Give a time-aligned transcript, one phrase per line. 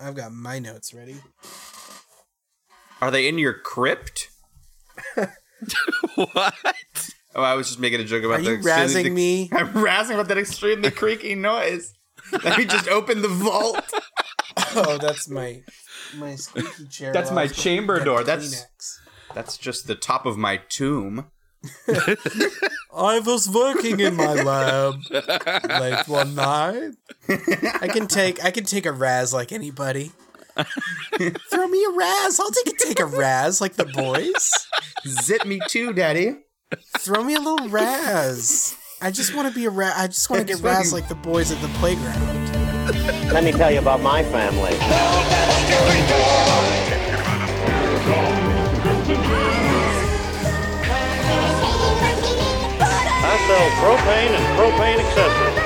[0.00, 1.16] I've got my notes ready.
[3.00, 4.30] Are they in your crypt?
[6.14, 6.54] what?
[7.34, 9.50] Oh, I was just making a joke about Are the you razzing extremely- me?
[9.52, 11.92] I'm razzing about that extremely creaky noise.
[12.44, 13.82] Let me just open the vault.
[14.74, 15.62] Oh, that's my
[16.16, 17.12] my squeaky chair.
[17.12, 18.24] That's my I was going chamber door.
[18.24, 18.96] That's- Kleenex.
[19.34, 21.26] That's just the top of my tomb.
[22.94, 26.92] I was working in my lab late one night.
[27.28, 30.12] I can take I can take a raz like anybody.
[31.50, 32.40] Throw me a raz.
[32.40, 34.50] I'll take a take a raz like the boys.
[35.06, 36.36] Zip me too, daddy.
[36.98, 38.76] Throw me a little raz.
[39.02, 39.94] I just want to be a raz.
[39.96, 42.40] I just want to get Just raz like the boys at the playground.
[43.32, 44.76] Let me tell you about my family.
[53.60, 55.56] Sell propane and propane accessories.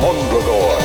[0.00, 0.76] Mondragor.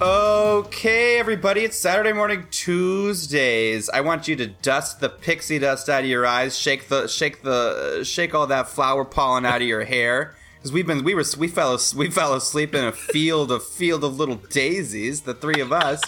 [0.00, 3.90] Okay, everybody, it's Saturday morning Tuesdays.
[3.90, 7.42] I want you to dust the pixie dust out of your eyes, shake the shake
[7.42, 10.36] the shake all that flower pollen out of your hair.
[10.64, 14.02] Because we've been we were we fell we fell asleep in a field of field
[14.02, 15.20] of little daisies.
[15.20, 16.00] The three of us,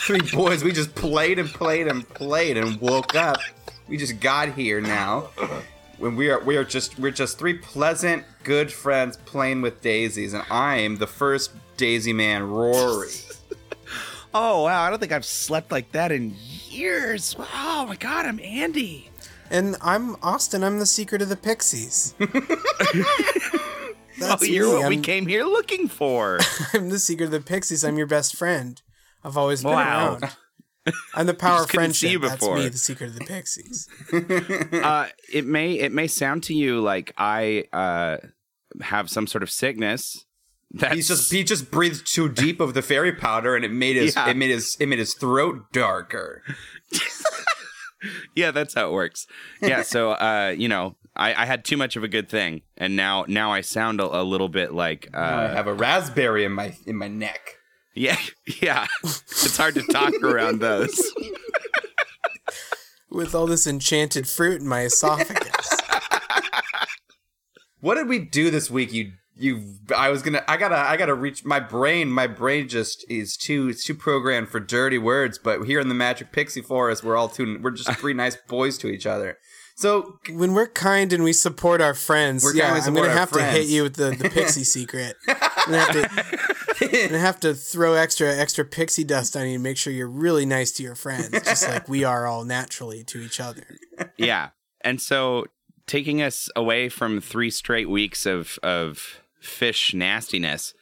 [0.00, 3.38] three boys, we just played and played and played and woke up.
[3.88, 5.30] We just got here now.
[5.96, 10.34] When we are we are just we're just three pleasant good friends playing with daisies,
[10.34, 13.08] and I'm the first daisy man, Rory.
[14.34, 16.34] Oh wow, I don't think I've slept like that in
[16.68, 17.36] years.
[17.38, 19.10] Oh my god, I'm Andy.
[19.50, 20.64] And I'm Austin.
[20.64, 22.14] I'm the secret of the Pixies.
[24.22, 24.80] That's oh, you're me.
[24.80, 26.38] what we I'm, came here looking for.
[26.74, 27.84] I'm the secret of the Pixies.
[27.84, 28.80] I'm your best friend.
[29.24, 30.18] I've always been Wow.
[30.22, 30.36] around.
[31.14, 32.10] I'm the power of just see friendship.
[32.10, 32.56] you That's before.
[32.56, 33.88] me, the secret of the Pixies.
[34.82, 38.16] uh, it may it may sound to you like I uh,
[38.80, 40.24] have some sort of sickness.
[40.72, 43.94] That's He's just he just breathed too deep of the fairy powder, and it made
[43.96, 44.28] his Yeah.
[44.30, 46.42] it made his it made his throat darker.
[48.36, 49.26] yeah, that's how it works.
[49.60, 52.96] Yeah, so uh, you know, I, I had too much of a good thing, and
[52.96, 56.52] now now I sound a, a little bit like I uh, have a raspberry in
[56.52, 57.56] my in my neck.
[57.94, 58.18] yeah
[58.62, 58.86] yeah.
[59.04, 61.12] it's hard to talk around those.
[63.10, 65.82] With all this enchanted fruit in my esophagus.
[67.82, 68.92] What did we do this week?
[68.92, 72.10] You you I was gonna I gotta I gotta reach my brain.
[72.10, 75.38] My brain just is too it's too programmed for dirty words.
[75.38, 78.78] But here in the Magic Pixie Forest, we're all two we're just three nice boys
[78.78, 79.38] to each other.
[79.74, 83.08] So when we're kind and we support our friends, We're yeah, kind, we I'm gonna
[83.08, 85.16] our have to hit you with the, the pixie secret.
[85.26, 89.54] I'm gonna, have to, I'm gonna have to throw extra extra pixie dust on you
[89.54, 93.02] and make sure you're really nice to your friends, just like we are all naturally
[93.04, 93.64] to each other.
[94.18, 94.50] yeah.
[94.82, 95.46] And so
[95.86, 100.74] taking us away from three straight weeks of of fish nastiness,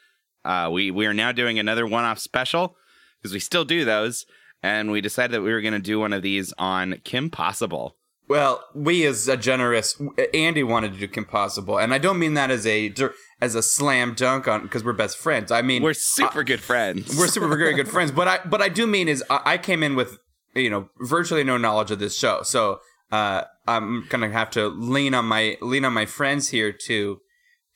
[0.44, 2.76] uh, we we are now doing another one off special
[3.18, 4.24] because we still do those,
[4.62, 7.96] and we decided that we were going to do one of these on Kim Possible.
[8.28, 10.00] Well, we as a generous
[10.32, 12.94] Andy wanted to do Kim Possible, and I don't mean that as a
[13.40, 15.50] as a slam dunk on because we're best friends.
[15.50, 17.16] I mean We're super good friends.
[17.18, 18.12] we're super very good friends.
[18.12, 20.18] But I but I do mean is I, I came in with
[20.54, 22.78] you know virtually no knowledge of this show, so
[23.10, 27.18] uh, I'm gonna have to lean on my lean on my friends here to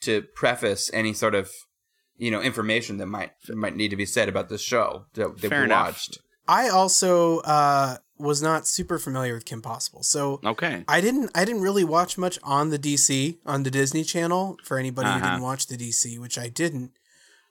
[0.04, 1.50] to preface any sort of
[2.16, 5.48] you know information that might might need to be said about this show that, that
[5.48, 5.86] Fair we enough.
[5.86, 6.18] watched.
[6.46, 10.84] I also uh, was not super familiar with Kim Possible, so okay.
[10.86, 14.78] I didn't I didn't really watch much on the DC on the Disney Channel for
[14.78, 15.30] anybody who Uh-huh.
[15.30, 16.92] didn't watch the DC, which I didn't.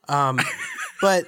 [0.07, 0.39] Um,
[1.01, 1.25] but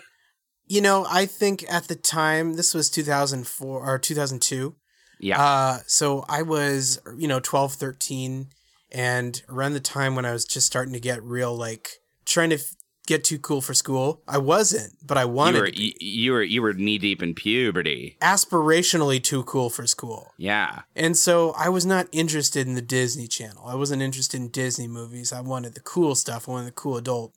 [0.67, 4.75] you know, I think at the time this was 2004 or 2002.
[5.19, 5.41] Yeah.
[5.41, 8.47] Uh, so I was you know 12, 13
[8.95, 12.55] and around the time when I was just starting to get real like trying to
[12.55, 12.75] f-
[13.05, 14.21] get too cool for school.
[14.25, 16.97] I wasn't, but I you wanted were to be you, you were you were knee
[16.97, 18.15] deep in puberty.
[18.21, 20.31] aspirationally too cool for school.
[20.37, 20.83] Yeah.
[20.95, 23.65] And so I was not interested in the Disney Channel.
[23.67, 25.33] I wasn't interested in Disney movies.
[25.33, 26.47] I wanted the cool stuff.
[26.47, 27.35] I wanted the cool adult,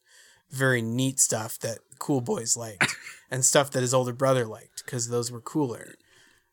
[0.50, 2.94] very neat stuff that cool boys liked
[3.32, 5.96] and stuff that his older brother liked because those were cooler.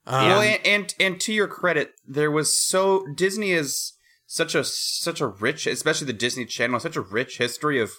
[0.07, 3.93] Um, well, and, and and to your credit, there was so Disney is
[4.27, 7.91] such a such a rich, especially the Disney Channel, such a rich history of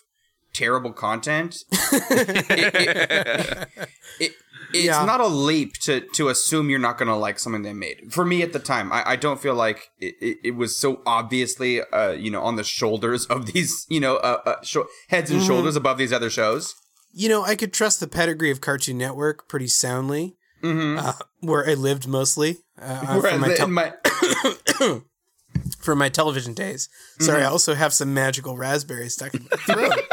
[0.52, 1.56] terrible content.
[1.72, 3.68] it, it-
[4.20, 4.32] it-
[4.72, 5.04] it's Yeah.
[5.04, 8.12] not a leap to to assume you're not going to like something they made.
[8.12, 12.10] For me at the time, I, I don't feel like it, was so obviously, uh,
[12.12, 15.76] you know, on the shoulders of these, you know, uh, uh, sho- heads and shoulders
[15.76, 16.74] above these other shows.
[17.12, 20.34] you know, I could trust the pedigree of Cartoon Network pretty soundly,
[20.64, 22.58] uh, where I lived mostly.
[22.80, 23.92] Uh, my in tel- my
[25.78, 26.88] from my television days.
[27.20, 30.04] Sorry, I also have some magical raspberries stuck in my throat.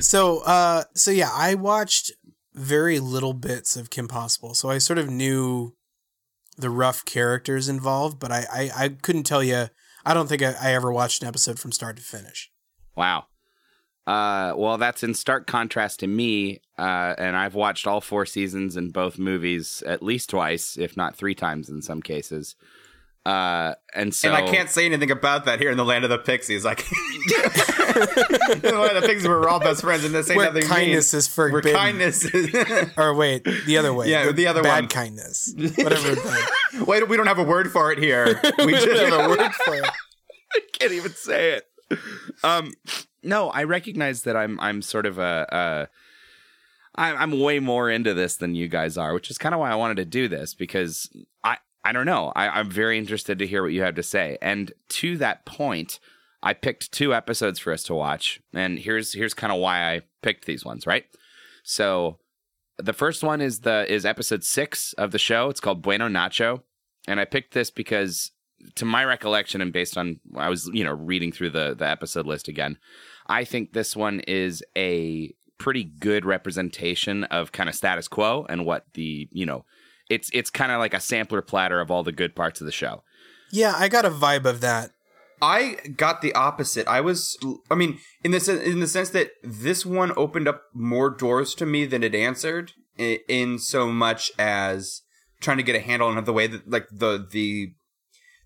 [0.00, 2.12] so, uh, so yeah, I watched
[2.54, 5.74] very little bits of Kim Possible, so I sort of knew
[6.56, 9.66] the rough characters involved, but I, I, I couldn't tell you.
[10.06, 12.50] I don't think I, I ever watched an episode from start to finish.
[12.94, 13.24] Wow.
[14.06, 18.76] Uh, well, that's in stark contrast to me, uh, and I've watched all four seasons
[18.76, 22.54] and both movies at least twice, if not three times in some cases.
[23.26, 26.10] Uh, and so and I can't say anything about that here in the land of
[26.10, 26.62] the pixies.
[26.62, 30.52] Like, in the land of the pixies, we're all best friends, and this ain't Where
[30.52, 31.26] nothing kindness means.
[31.28, 31.78] is Where forbidden.
[31.78, 32.54] kindness is.
[32.98, 34.10] Or wait, the other way.
[34.10, 34.88] Yeah, the other bad one.
[34.88, 35.54] kindness.
[35.56, 36.16] Whatever.
[36.84, 38.40] wait, we don't have a word for it here.
[38.58, 39.84] We just we have a word for it.
[40.52, 41.98] I can't even say it.
[42.42, 42.72] Um,
[43.22, 45.88] no, I recognize that I'm I'm sort of a, a
[47.00, 49.70] I, I'm way more into this than you guys are, which is kind of why
[49.70, 51.10] I wanted to do this because
[51.84, 54.38] I don't know I, I'm very interested to hear what you have to say.
[54.40, 56.00] And to that point,
[56.42, 60.02] I picked two episodes for us to watch, and here's here's kind of why I
[60.22, 60.86] picked these ones.
[60.86, 61.06] Right,
[61.62, 62.18] so
[62.78, 65.48] the first one is the is episode six of the show.
[65.48, 66.62] It's called Bueno Nacho,
[67.08, 68.32] and I picked this because
[68.74, 72.26] to my recollection and based on I was you know reading through the the episode
[72.26, 72.78] list again,
[73.26, 78.66] I think this one is a pretty good representation of kind of status quo and
[78.66, 79.64] what the you know
[80.08, 82.72] it's it's kind of like a sampler platter of all the good parts of the
[82.72, 83.02] show.
[83.50, 84.90] Yeah, I got a vibe of that.
[85.40, 86.86] I got the opposite.
[86.88, 87.36] I was,
[87.70, 91.54] I mean, in the sen- in the sense that this one opened up more doors
[91.56, 95.02] to me than it answered, in, in so much as
[95.40, 97.74] trying to get a handle on the way that, like the the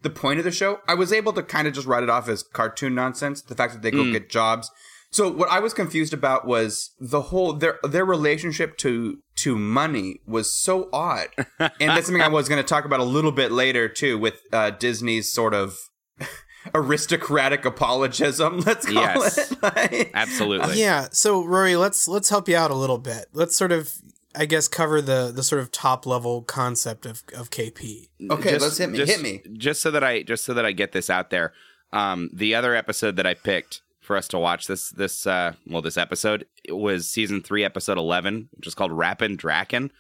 [0.03, 0.81] the point of the show.
[0.89, 3.43] I was able to kind of just write it off as cartoon nonsense.
[3.43, 4.13] The fact that they go mm.
[4.13, 4.71] get jobs.
[5.11, 10.21] So what I was confused about was the whole their their relationship to to money
[10.27, 11.29] was so odd,
[11.59, 14.41] and that's something I was going to talk about a little bit later too, with
[14.53, 15.79] uh, Disney's sort of
[16.75, 18.61] aristocratic apologism.
[18.61, 19.51] Let's call Yes.
[19.53, 19.59] it.
[19.63, 20.79] Like- Absolutely.
[20.79, 21.09] Yeah.
[21.13, 23.27] So Rory, let's let's help you out a little bit.
[23.33, 23.93] Let's sort of,
[24.37, 28.09] I guess, cover the the sort of top level concept of of KP.
[28.31, 28.99] Okay, let's hit me.
[28.99, 29.43] Just, hit me.
[29.57, 31.53] Just so that I just so that I get this out there.
[31.93, 35.83] Um, the other episode that I picked for us to watch this this uh well
[35.83, 39.91] this episode it was season three episode eleven, which is called Rappin' Drakken,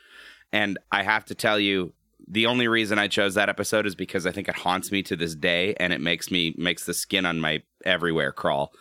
[0.50, 1.92] and I have to tell you.
[2.30, 5.16] The only reason I chose that episode is because I think it haunts me to
[5.16, 8.72] this day, and it makes me makes the skin on my everywhere crawl.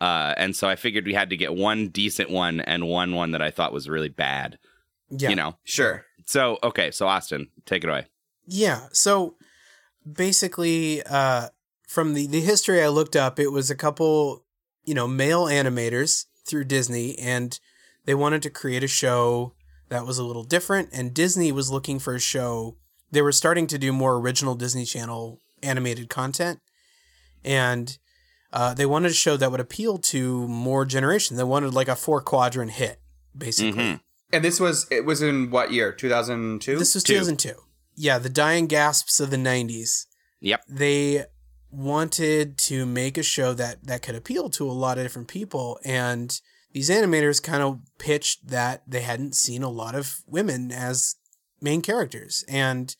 [0.00, 3.32] Uh, and so I figured we had to get one decent one and one one
[3.32, 4.58] that I thought was really bad.
[5.10, 5.30] Yeah.
[5.30, 5.56] You know.
[5.64, 6.04] Sure.
[6.26, 8.06] So okay, so Austin, take it away.
[8.46, 8.86] Yeah.
[8.92, 9.36] So
[10.04, 11.48] basically, uh,
[11.88, 14.44] from the, the history I looked up, it was a couple,
[14.84, 17.58] you know, male animators through Disney, and
[18.04, 19.54] they wanted to create a show
[19.88, 20.88] that was a little different.
[20.92, 22.76] And Disney was looking for a show.
[23.10, 26.60] They were starting to do more original Disney Channel animated content,
[27.44, 27.98] and
[28.52, 31.38] uh, they wanted a show that would appeal to more generations.
[31.38, 33.00] They wanted like a four quadrant hit,
[33.36, 33.80] basically.
[33.82, 34.00] Mhm.
[34.32, 35.92] And this was it was in what year?
[35.92, 36.78] Two thousand two.
[36.78, 37.14] This was Two.
[37.14, 37.54] 2002.
[37.94, 40.06] Yeah, the dying gasps of the 90s.
[40.40, 40.64] Yep.
[40.66, 41.26] They
[41.72, 45.78] wanted to make a show that that could appeal to a lot of different people
[45.84, 46.40] and
[46.72, 51.16] these animators kind of pitched that they hadn't seen a lot of women as
[51.60, 52.94] main characters and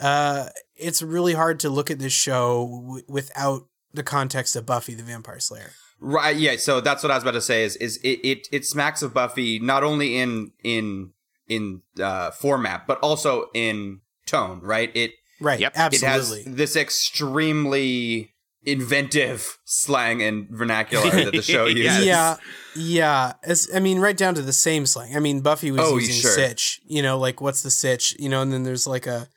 [0.00, 4.94] uh it's really hard to look at this show w- without the context of Buffy
[4.94, 5.70] the Vampire Slayer.
[6.00, 6.36] Right.
[6.36, 6.56] Yeah.
[6.56, 7.64] So that's what I was about to say.
[7.64, 11.12] Is is it it, it smacks of Buffy not only in in
[11.48, 14.60] in uh, format but also in tone.
[14.60, 14.90] Right.
[14.94, 15.12] It
[15.44, 15.60] Right.
[15.60, 15.72] Yep.
[15.76, 16.40] Absolutely.
[16.40, 18.30] it has this extremely
[18.66, 21.84] inventive slang and vernacular that the show uses.
[21.84, 22.04] Yes.
[22.04, 22.36] Yeah,
[22.76, 23.32] yeah.
[23.42, 25.14] As I mean, right down to the same slang.
[25.16, 26.30] I mean, Buffy was Oh, using sure.
[26.30, 26.80] sitch.
[26.86, 28.16] You know, like what's the sitch?
[28.18, 29.28] You know, and then there's like a,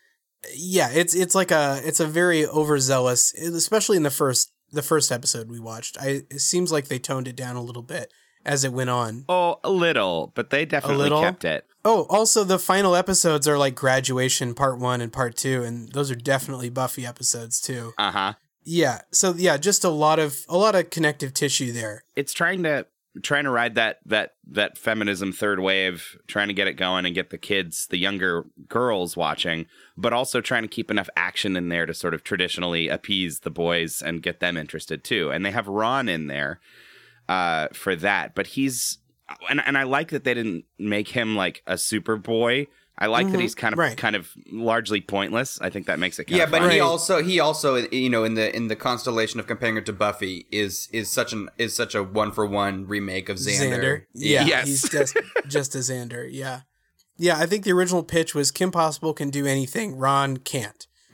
[0.55, 0.89] yeah.
[0.91, 5.49] It's it's like a it's a very overzealous, especially in the first the first episode
[5.49, 5.97] we watched.
[5.99, 8.11] I it seems like they toned it down a little bit
[8.47, 9.25] as it went on.
[9.29, 11.65] Oh, a little, but they definitely kept it.
[11.85, 16.09] Oh, also the final episodes are like graduation part one and part two, and those
[16.09, 17.93] are definitely Buffy episodes too.
[17.97, 18.33] Uh huh.
[18.63, 19.01] Yeah.
[19.11, 22.03] So yeah, just a lot of a lot of connective tissue there.
[22.15, 22.87] It's trying to
[23.23, 27.15] trying to ride that that that feminism third wave, trying to get it going and
[27.15, 31.69] get the kids, the younger girls watching, but also trying to keep enough action in
[31.69, 35.31] there to sort of traditionally appease the boys and get them interested too.
[35.31, 36.59] And they have Ron in there
[37.29, 38.97] uh, for that, but he's
[39.49, 42.67] and and I like that they didn't make him like a super boy.
[42.99, 43.41] I like that Mhm.
[43.41, 43.95] he's kind of Right.
[43.95, 45.59] kind of largely pointless.
[45.61, 46.71] I think that makes it kind Yeah, of but fun.
[46.71, 49.93] he also he also you know in the in the constellation of comparing it to
[49.93, 54.05] Buffy is is such an is such a one for one remake of Xander.
[54.13, 54.67] Yeah, Yes.
[54.67, 55.15] he's just
[55.47, 56.27] just a Xander.
[56.31, 56.61] Yeah,
[57.17, 57.37] yeah.
[57.37, 60.87] I think the original pitch was Kim Possible can do anything, Ron can't.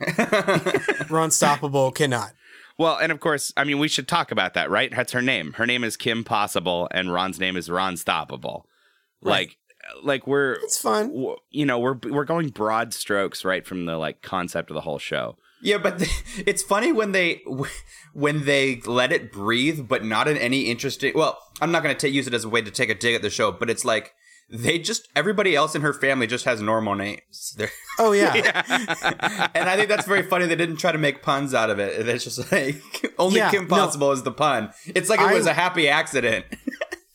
[1.10, 2.32] Ron Stoppable cannot.
[2.78, 4.90] Well, and of course, I mean, we should talk about that, right?
[4.94, 5.52] That's her name.
[5.54, 8.62] Her name is Kim Possible, and Ron's name is Ron Stoppable.
[9.22, 9.48] Right.
[9.48, 9.56] Like,
[10.02, 11.08] like we're, It's fun.
[11.08, 14.80] w- you know, we're we're going broad strokes right from the like concept of the
[14.80, 15.36] whole show.
[15.62, 17.42] Yeah, but th- it's funny when they
[18.12, 21.12] when they let it breathe, but not in any interesting.
[21.14, 23.22] Well, I'm not going to use it as a way to take a dig at
[23.22, 24.14] the show, but it's like
[24.50, 27.54] they just everybody else in her family just has normal names.
[27.58, 28.32] They're, Oh yeah.
[29.54, 30.46] and I think that's very funny.
[30.46, 32.06] They didn't try to make puns out of it.
[32.08, 32.82] It's just like
[33.18, 33.68] only Yeah, Kim no.
[33.76, 34.72] Possible is the pun.
[34.86, 36.44] It's like it was a happy accident.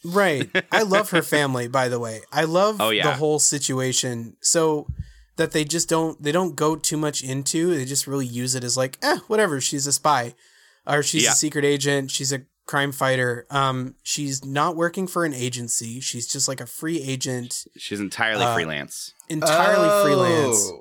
[0.03, 0.49] Right.
[0.71, 2.21] I love her family, by the way.
[2.31, 3.03] I love Oh, yeah.
[3.03, 4.37] the whole situation.
[4.41, 4.87] So
[5.35, 7.75] that they just don't they don't go too much into.
[7.75, 10.35] They just really use it as like, eh, whatever, she's a spy.
[10.87, 11.31] Or she's Yeah.
[11.31, 13.47] a secret agent, she's a crime fighter.
[13.49, 15.99] Um, she's not working for an agency.
[15.99, 19.13] She's just like a free agent, She's entirely Uh, freelance.
[19.27, 20.03] entirely Oh.
[20.05, 20.71] freelance.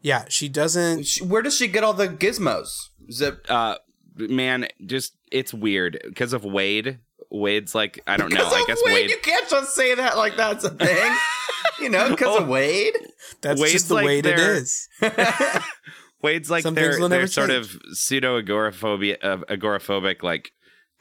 [0.00, 2.68] Yeah, she doesn't Where does she get all the gizmos?
[3.08, 3.76] Is it Uh,
[4.16, 6.98] man, just it's weird because of Wade.
[7.30, 8.36] Wade's like I don't know.
[8.38, 8.94] because I guess Wade?
[8.94, 9.10] Wade.
[9.10, 11.12] You can't just say that like that's a thing.
[11.80, 12.94] you know, because of Wade.
[13.42, 14.88] that's Wade's just the like way it their- is.
[16.22, 17.66] Wade's like Some their, things will their never sort change.
[17.74, 20.52] of pseudo agoraphobia, uh, agoraphobic like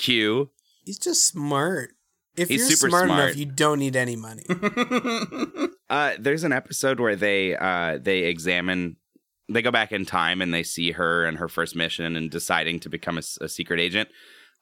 [0.03, 0.49] Q.
[0.85, 1.91] He's just smart.
[2.35, 3.23] If He's you're super smart, smart.
[3.25, 4.43] enough, you don't need any money.
[5.89, 8.95] Uh, there's an episode where they uh, they examine,
[9.47, 12.79] they go back in time and they see her and her first mission and deciding
[12.79, 14.09] to become a secret agent.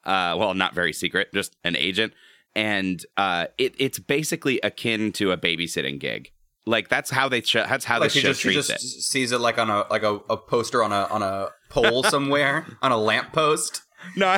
[0.04, 2.12] Uh, well, not very secret, just an agent,
[2.54, 6.30] and uh, it it's basically akin to a babysitting gig.
[6.66, 8.84] Like that's how they sh- that's how like the she show just she treats just
[8.84, 9.02] it.
[9.02, 12.66] sees it like on a like a, a poster on a on a pole somewhere
[12.82, 13.82] on a lamppost.
[14.16, 14.36] No,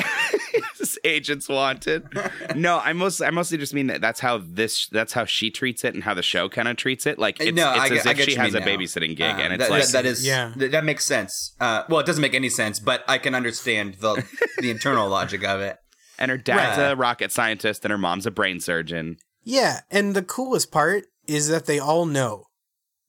[1.04, 2.06] agents wanted.
[2.54, 5.84] No, I most I mostly just mean that that's how this that's how she treats
[5.84, 7.18] it and how the show kind of treats it.
[7.18, 8.66] Like it's, no, it's I as get, I if get she has a now.
[8.66, 10.52] babysitting gig, Uh, and it's that, like that- that is Yeah.
[10.58, 11.54] th- that makes sense.
[11.60, 14.24] Uh, well, it doesn't make any sense, but I can understand the
[14.58, 15.76] the internal logic of it.
[16.18, 16.92] and her dad's Right.
[16.92, 19.16] a rocket scientist and her mom's a brain surgeon.
[19.42, 22.46] Yeah, and the coolest part is that they all know.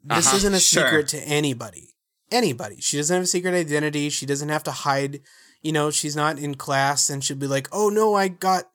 [0.04, 0.84] This Uh-huh, isn't a sure.
[0.86, 1.96] secret to anybody.
[2.32, 2.78] Anybody.
[2.82, 4.10] She doesn't have a secret identity.
[4.10, 5.22] She doesn't have to hide.
[5.62, 8.70] You know, she's not in class and she'll be like, "Oh no, I got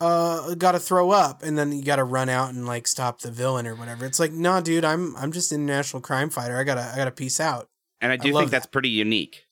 [0.00, 3.20] uh got to throw up." And then you got to run out and like stop
[3.20, 4.04] the villain or whatever.
[4.06, 6.56] It's like, "Nah, dude, I'm I'm just an international crime fighter.
[6.56, 7.68] I got to I got to peace out."
[8.00, 8.72] And I do love think that's that.
[8.72, 9.46] pretty unique.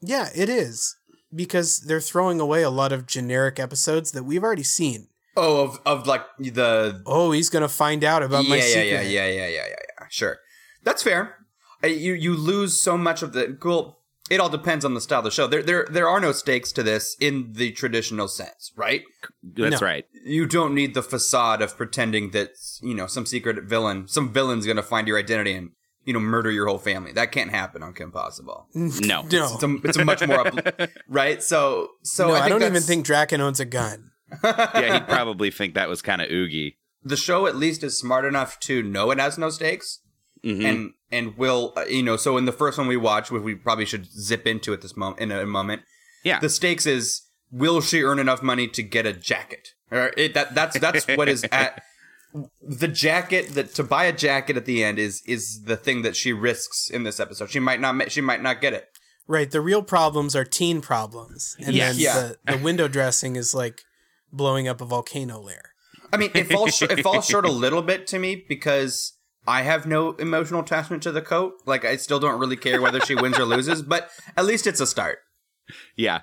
[0.00, 0.96] Yeah, it is.
[1.34, 5.08] Because they're throwing away a lot of generic episodes that we've already seen.
[5.36, 8.62] Oh, of of like the Oh, he's going to find out about yeah, my yeah,
[8.62, 8.86] secret.
[8.86, 10.06] yeah, yeah, yeah, yeah, yeah, yeah.
[10.10, 10.38] Sure,
[10.84, 11.38] that's fair.
[11.82, 13.98] You you lose so much of the well.
[14.30, 15.46] It all depends on the style of the show.
[15.46, 19.02] There there there are no stakes to this in the traditional sense, right?
[19.42, 19.86] That's No.
[19.86, 20.06] right.
[20.24, 22.50] You don't need the facade of pretending that
[22.82, 25.72] you know some secret villain, some villain's gonna find your identity and
[26.06, 27.12] you know murder your whole family.
[27.12, 28.66] That can't happen on Kim Possible.
[28.74, 29.22] No.
[29.30, 29.54] No.
[29.54, 31.42] It's a, it's a much more up, right.
[31.42, 34.10] So so no, I, I, don't even think Drakken owns a gun.
[34.42, 36.78] yeah, he'd probably think that was kind of oogie.
[37.04, 40.00] the show at least is smart enough to know it has no stakes
[40.44, 40.64] Mhm.
[40.64, 43.54] and and will uh, you know so in the first one we watched which we
[43.54, 45.82] probably should zip into at this moment in a moment
[46.22, 46.38] yeah.
[46.40, 50.54] the stakes is will she earn enough money to get a jacket or it, that
[50.54, 51.82] that's that's what is at
[52.60, 56.16] the jacket that to buy a jacket at the end is is the thing that
[56.16, 58.88] she risks in this episode she might not ma- she might not get it
[59.26, 59.50] Right.
[59.50, 61.56] The real problems are teen problems.
[61.58, 61.94] And Yes.
[61.94, 62.32] then Yeah.
[62.44, 63.80] the, the window dressing is like
[64.30, 65.72] blowing up a volcano lair.
[66.12, 69.14] I mean, it falls sh- it falls short a little bit to me because
[69.46, 71.54] I have no emotional attachment to the coat.
[71.66, 74.80] Like, I still don't really care whether she wins or loses, but at least it's
[74.80, 75.18] a start.
[75.96, 76.20] Yeah.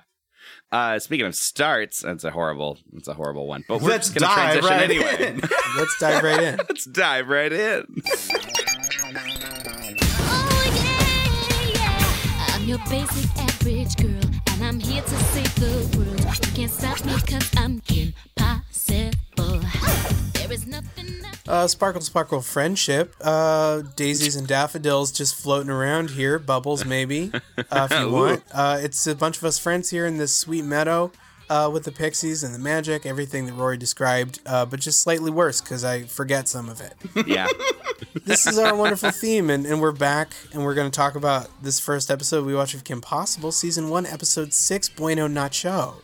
[0.72, 3.62] Uh, speaking of starts, that's a horrible, that's a horrible one.
[3.68, 5.28] But we're Let's just gonna dive transition right anyway.
[5.34, 5.40] in.
[5.76, 6.56] Let's dive right in.
[6.56, 7.86] Let's dive right in.
[10.24, 12.54] Oh yeah, yeah.
[12.54, 16.20] I'm your basic average girl, and I'm here to save the world.
[16.46, 19.60] You can't stop me cause I'm impossible.
[20.32, 21.01] There is nothing I
[21.48, 23.14] Uh, sparkle sparkle friendship.
[23.20, 26.38] Uh, daisies and daffodils just floating around here.
[26.38, 27.32] Bubbles maybe,
[27.70, 28.44] uh, if you want.
[28.52, 31.10] Uh, it's a bunch of us friends here in this sweet meadow.
[31.50, 35.30] Uh, with the pixies and the magic, everything that Rory described, uh, but just slightly
[35.30, 36.94] worse because I forget some of it.
[37.26, 37.46] Yeah.
[38.24, 41.50] this is our wonderful theme, and, and we're back, and we're going to talk about
[41.62, 45.96] this first episode we watched of Kim Possible, season one, episode six, Bueno Nacho.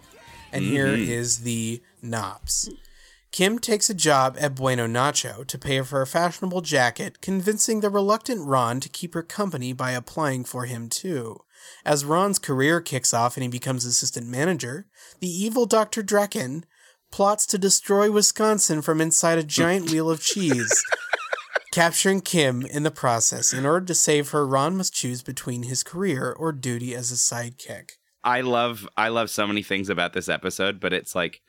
[0.52, 2.68] And here is the Knops.
[3.30, 7.90] Kim takes a job at Bueno Nacho to pay for a fashionable jacket, convincing the
[7.90, 11.40] reluctant Ron to keep her company by applying for him too.
[11.84, 14.86] As Ron's career kicks off and he becomes assistant manager,
[15.20, 16.02] the evil Dr.
[16.02, 16.64] Drakken
[17.10, 20.82] plots to destroy Wisconsin from inside a giant wheel of cheese.
[21.72, 23.52] capturing Kim in the process.
[23.52, 27.14] In order to save her, Ron must choose between his career or duty as a
[27.14, 27.90] sidekick.
[28.24, 31.40] I love I love so many things about this episode, but it's like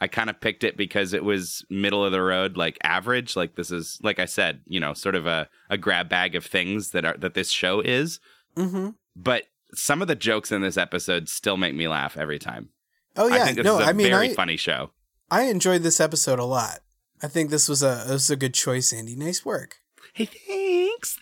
[0.00, 3.34] I kind of picked it because it was middle of the road, like average.
[3.36, 6.44] Like this is like I said, you know, sort of a, a grab bag of
[6.44, 8.20] things that are that this show is.
[8.56, 8.90] Mm-hmm.
[9.14, 12.70] But some of the jokes in this episode still make me laugh every time.
[13.16, 14.90] Oh yeah, I think this no, is a I mean, very I, funny show.
[15.30, 16.80] I enjoyed this episode a lot.
[17.22, 19.16] I think this was a this was a good choice, Andy.
[19.16, 19.76] Nice work,
[20.12, 21.18] Hey, thanks,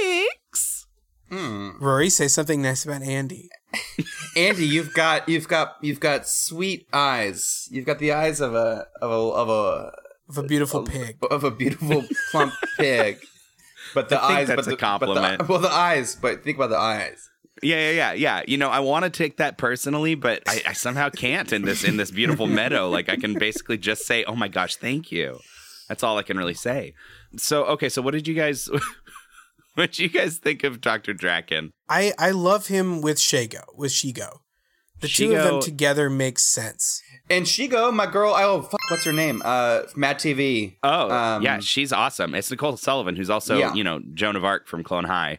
[0.00, 0.34] thanks.
[1.30, 1.70] Hmm.
[1.80, 2.10] Rory.
[2.10, 3.50] Say something nice about Andy.
[4.36, 7.68] Andy, you've got you've got you've got sweet eyes.
[7.70, 9.92] You've got the eyes of a of a of a
[10.28, 11.18] Of a beautiful pig.
[11.30, 13.18] of a beautiful plump pig.
[13.94, 15.38] But the I think eyes, that's but a the, compliment.
[15.38, 17.28] But the, well, the eyes, but think about the eyes.
[17.62, 18.42] Yeah, yeah, yeah, yeah.
[18.46, 21.82] You know, I want to take that personally, but I, I somehow can't in this
[21.84, 22.88] in this beautiful meadow.
[22.88, 25.40] Like I can basically just say, "Oh my gosh, thank you."
[25.88, 26.92] That's all I can really say.
[27.36, 28.68] So, okay, so what did you guys
[29.78, 31.14] what do you guys think of Dr.
[31.14, 31.70] Drakken?
[31.88, 34.40] I I love him with Shego, with Shego.
[35.00, 37.00] The two of them together makes sense.
[37.30, 39.42] And Shego, my girl, oh fuck, what's her name?
[39.44, 40.76] Uh, Mad TV.
[40.82, 42.34] Oh, Um, yeah, she's awesome.
[42.34, 43.74] It's Nicole Sullivan, who's also, Yeah.
[43.74, 45.38] you know, Joan of Arc from Clone High.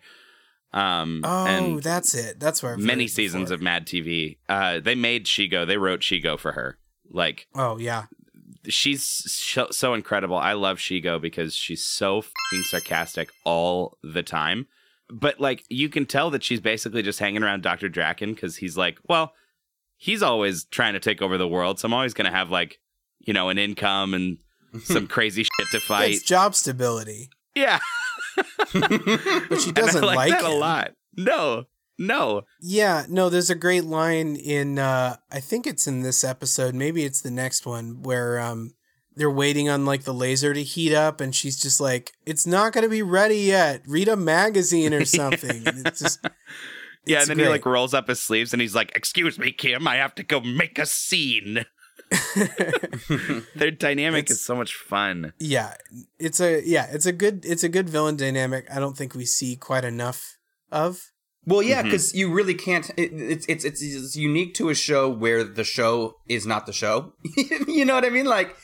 [0.72, 2.40] Um, Oh, and that's it.
[2.40, 3.56] That's where I've many seasons before.
[3.56, 4.38] of Mad TV.
[4.48, 5.68] Uh, they made Shego.
[5.68, 6.78] They wrote Shego for her.
[7.12, 8.06] Like Oh yeah,
[8.68, 10.36] she's so, so incredible.
[10.36, 14.68] I love Shego because she's so fucking sarcastic all the time.
[15.12, 17.90] But like you can tell that she's basically just hanging around Dr.
[17.90, 19.34] Drakken because he's like, well,
[19.98, 22.80] he's always trying to take over the world, so I'm always gonna have like,
[23.20, 24.38] you know, an income and
[24.84, 26.12] some crazy shit to fight.
[26.12, 27.30] it's job stability.
[27.56, 27.80] Yeah,
[28.74, 30.92] But she doesn't like, like, that a lot.
[31.18, 31.66] No,
[32.00, 32.42] no.
[32.62, 37.04] Yeah, no, there's a great line in uh I think it's in this episode, maybe
[37.04, 38.74] it's the next one where um
[39.16, 42.72] they're waiting on like the laser to heat up and she's just like it's not
[42.74, 43.82] going to be ready yet.
[43.86, 45.68] Read a magazine or something.
[45.68, 46.20] And it's just
[47.06, 49.52] Yeah, It's and then he like rolls up his sleeves and he's like, "Excuse me,
[49.52, 51.66] Kim, I have to go make a scene."
[53.56, 55.34] Their dynamic It's- is so much fun.
[55.40, 55.76] yeah,
[56.20, 58.68] it's a yeah, it's a good it's a good villain dynamic.
[58.72, 60.38] I don't think we see quite enough
[60.72, 61.12] of.
[61.50, 62.90] Well, yeah, because you really can't.
[62.98, 66.74] It, it's, it's it's it's unique to a show where the show is not the
[66.74, 67.14] show.
[67.68, 68.26] you know what I mean?
[68.26, 68.56] Like,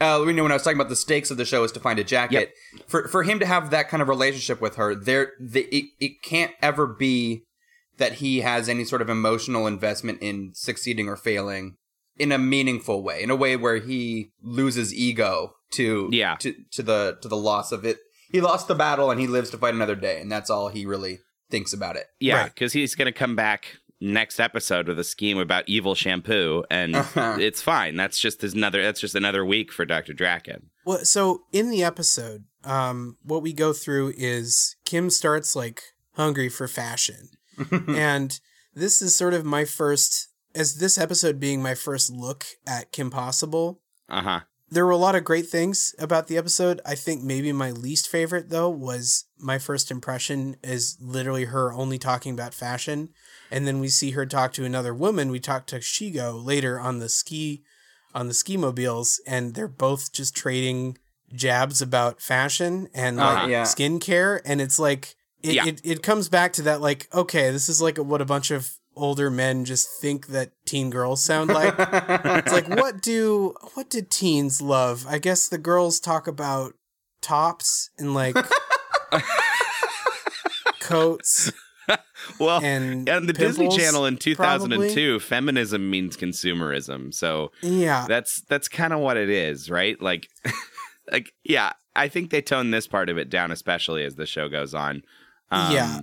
[0.00, 1.80] uh, you know, when I was talking about the stakes of the show is to
[1.80, 2.52] find a jacket.
[2.86, 6.22] For for him to have that kind of relationship with her, there, the, it it
[6.22, 7.44] can't ever be
[7.96, 11.76] that he has any sort of emotional investment in succeeding or failing
[12.18, 16.36] in a meaningful way, in a way where he loses ego to Yeah.
[16.40, 17.98] to to the to the loss of it.
[18.30, 20.84] He lost the battle and he lives to fight another day, and that's all he
[20.86, 22.06] really thinks about it.
[22.20, 22.54] Yeah, Right.
[22.54, 26.96] because he's going to come back next episode with a scheme about evil shampoo, and
[26.96, 27.36] Uh-huh.
[27.40, 27.96] it's fine.
[27.96, 28.82] That's just another.
[28.82, 30.64] That's just another week for Doctor Drakken.
[30.84, 35.82] Well, so in the episode, um, what we go through is Kim starts like
[36.16, 37.28] hungry for fashion,
[37.88, 38.38] and
[38.74, 43.10] this is sort of my first, as this episode being my first look at Kim
[43.10, 43.80] Possible.
[44.08, 44.40] Uh huh.
[44.74, 46.80] There were a lot of great things about the episode.
[46.84, 51.96] I think maybe my least favorite though was my first impression is literally her only
[51.96, 53.10] talking about fashion,
[53.52, 55.30] and then we see her talk to another woman.
[55.30, 57.62] We talk to Shego later on the ski,
[58.14, 60.98] on the ski mobiles, and they're both just trading
[61.32, 63.48] jabs about fashion and like Uh-huh.
[63.48, 63.62] Yeah.
[63.62, 65.66] skincare, and it's like it, Yeah.
[65.66, 68.76] it it comes back to that like okay, this is like what a bunch of
[68.96, 71.74] older men just think that teen girls sound like.
[71.78, 75.06] It's like what do what did teens love?
[75.08, 76.74] I guess the girls talk about
[77.20, 78.36] tops and like
[80.80, 81.52] coats
[82.40, 84.88] Well, and on the Disney Channel in probably.
[84.88, 87.12] 2002, feminism means consumerism.
[87.12, 88.06] So Yeah.
[88.08, 90.00] that's that's kind of what it is, right?
[90.00, 90.28] Like,
[91.12, 91.72] like yeah.
[91.96, 95.02] I think they tone this part of it down, especially as the show goes on.
[95.50, 95.98] Um, Yeah.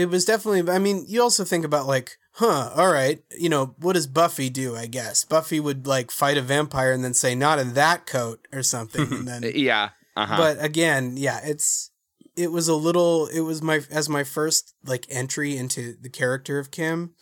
[0.00, 3.74] It was definitely I mean, you also think about like, huh, all right, you know,
[3.78, 5.24] what does Buffy do, I guess?
[5.24, 9.12] Buffy would like fight a vampire and then say not in that coat or something
[9.12, 9.90] and then Yeah.
[10.16, 10.36] Uh-huh.
[10.36, 11.92] but again yeah it's
[12.36, 16.58] it was a little it was my as my first like entry into the character
[16.58, 17.14] of kim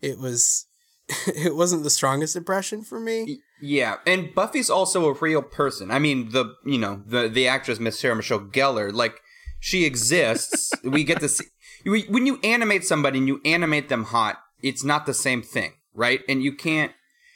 [0.00, 0.66] it was
[1.26, 5.90] it wasn't the strongest impression for me Yeah, and Buffy's also a real person.
[5.90, 9.20] I mean, the you know the the actress Miss Sarah Michelle Gellar, like
[9.60, 10.70] she exists.
[10.84, 11.46] we get to see
[11.86, 16.20] when you animate somebody and you animate them hot, it's not the same thing, right?
[16.28, 16.92] And you can't.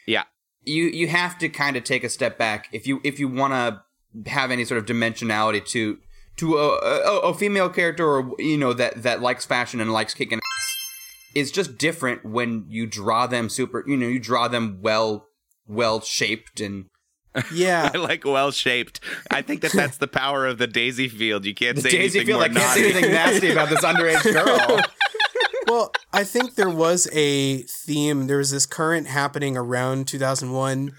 [0.07, 0.25] Yeah.
[0.65, 3.53] You you have to kind of take a step back if you if you want
[3.53, 5.99] to have any sort of dimensionality to
[6.37, 10.15] to a, a, a female character or you know that that likes fashion and likes
[10.15, 10.77] kicking ass.
[11.35, 13.85] It's just different when you draw them super.
[13.87, 15.29] You know, you draw them well
[15.67, 16.87] well shaped and
[17.53, 17.90] Yeah.
[17.93, 19.01] I like well shaped.
[19.31, 21.45] I think that that's the power of the Daisy Field.
[21.45, 24.81] You can't say Daisy anything more I can't say anything nasty about this underage girl.
[25.66, 28.27] well, I think there was a theme.
[28.27, 30.93] There was this current happening around 2001.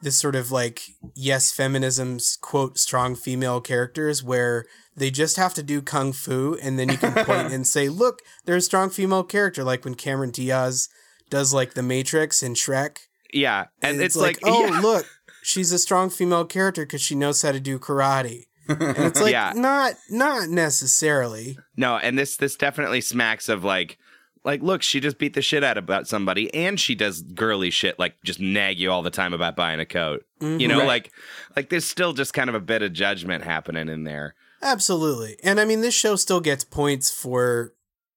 [0.00, 0.82] This sort of like
[1.14, 6.78] yes, feminism's quote strong female characters where they just have to do kung fu and
[6.78, 9.64] then you can point and say, look, there's a strong female character.
[9.64, 10.88] Like when Cameron Diaz
[11.30, 12.98] does like the Matrix and Shrek.
[13.32, 14.80] Yeah, and, it's, like, oh yeah.
[14.80, 15.06] look,
[15.48, 18.44] she's a strong female character because she knows how to do karate.
[18.68, 19.52] And it's like Yeah.
[19.56, 21.58] not not necessarily.
[21.76, 23.98] No, and this this definitely smacks of like
[24.44, 27.98] like look, she just beat the shit out about somebody and she does girly shit
[27.98, 30.24] like just nag you all the time about buying a coat.
[30.40, 30.68] You mm-hmm.
[30.68, 30.86] know, Right.
[30.86, 31.12] like
[31.56, 34.34] like there's still just kind of a bit of judgment happening in there.
[34.62, 35.36] Absolutely.
[35.42, 37.72] And I mean, this show still gets points for,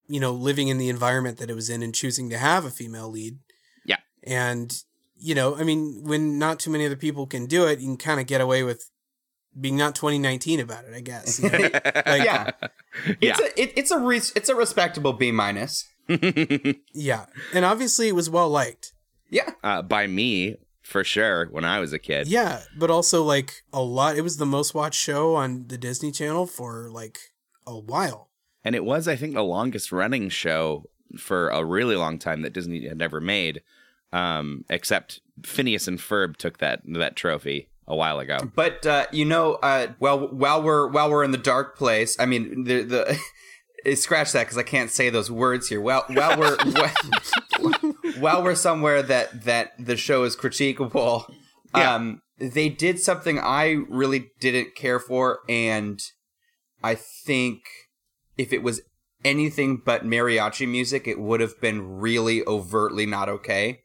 [0.08, 2.72] you know, living in the environment that it was in and choosing to have a
[2.72, 3.38] female lead.
[3.86, 4.00] Yeah.
[4.24, 4.84] And,
[5.22, 7.98] you know, I mean, when not too many other people can do it, you can
[7.98, 8.90] kind of get away with
[9.60, 11.40] being not 2019 about it, I guess.
[11.40, 11.58] you know?
[11.84, 12.52] Like, yeah,
[13.20, 13.36] Yeah.
[13.38, 15.88] it's a it, it's a re- it's a respectable B minus.
[16.94, 17.26] yeah.
[17.54, 18.94] And obviously it was well liked.
[19.30, 22.28] Yeah, uh, by me for sure when I was a kid.
[22.28, 22.64] Yeah.
[22.78, 26.48] But also, like, a lot, it was the most watched show on the Disney Channel
[26.48, 27.18] for like
[27.66, 28.30] a while.
[28.64, 32.54] And it was, I think, the longest running show for a really long time that
[32.54, 33.62] Disney had never made.
[34.14, 38.40] Um, except Phineas and Ferb took that that trophy a while ago.
[38.56, 42.26] but uh, you know, uh, well, while we're while we're in the dark place, I
[42.26, 42.82] mean, the
[43.84, 45.80] the scratch that because I can't say those words here.
[45.82, 46.58] Well, while we're
[47.60, 51.32] while, while we're somewhere that that the show is critiquable,
[51.76, 51.96] Yeah.
[51.96, 56.00] um, they did something I really didn't care for, and
[56.84, 57.62] I think
[58.38, 58.82] if it was
[59.24, 63.82] anything but mariachi music, it would have been really overtly not okay.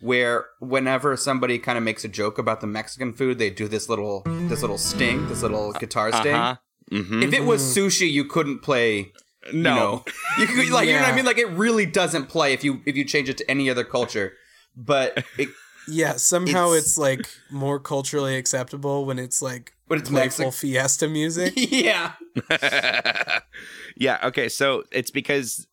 [0.00, 3.88] Where whenever somebody kind of makes a joke about the Mexican food, they do this
[3.88, 6.34] little this little sting, this little guitar sting.
[6.34, 6.56] Uh-huh.
[6.90, 7.22] Mm-hmm.
[7.22, 9.12] If it was sushi, you couldn't play.
[9.52, 9.70] No.
[9.70, 10.04] You know,
[10.38, 11.24] you could, like you know what I mean.
[11.24, 14.32] Like it really doesn't play if you if you change it to any other culture.
[14.76, 15.48] But it,
[15.88, 16.12] Yeah.
[16.16, 20.52] Somehow It's- it's, like more culturally acceptable when it's like But it's playful Mexican.
[20.70, 21.52] fiesta music.
[21.56, 22.12] yeah,
[23.96, 24.18] yeah.
[24.24, 24.48] Okay.
[24.48, 25.66] So it's because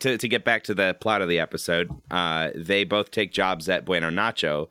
[0.00, 3.68] to to get back to the plot of the episode, uh, they both take jobs
[3.68, 4.68] at Bueno Nacho,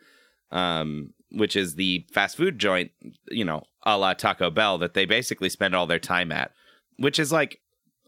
[0.52, 2.92] um, which is the fast food joint,
[3.30, 6.52] you know, a la Taco Bell that they basically spend all their time at,
[6.98, 7.60] which is like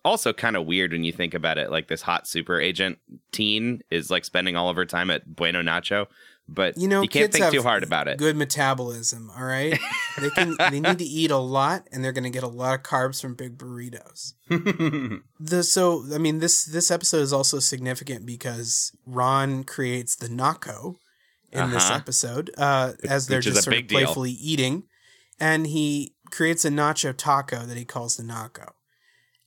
[0.05, 1.71] also kind of weird when you think about it.
[1.71, 2.99] Like this hot super agent
[3.31, 6.07] teen is like spending all of her time at Bueno Nacho.
[6.47, 8.17] But You know, you can't kids think have too hard about it.
[8.17, 9.79] Good metabolism, all right?
[10.19, 12.75] they can they need to eat a lot and they're going to get a lot
[12.75, 14.33] of carbs from big burritos.
[15.39, 20.97] the so I mean this this episode is also significant because Ron creates the naco
[21.51, 21.95] in this Uh-huh.
[21.95, 23.99] episode uh as they're Which just sort of deal.
[23.99, 24.83] playfully eating
[25.39, 28.73] and he creates a nacho taco that he calls the naco.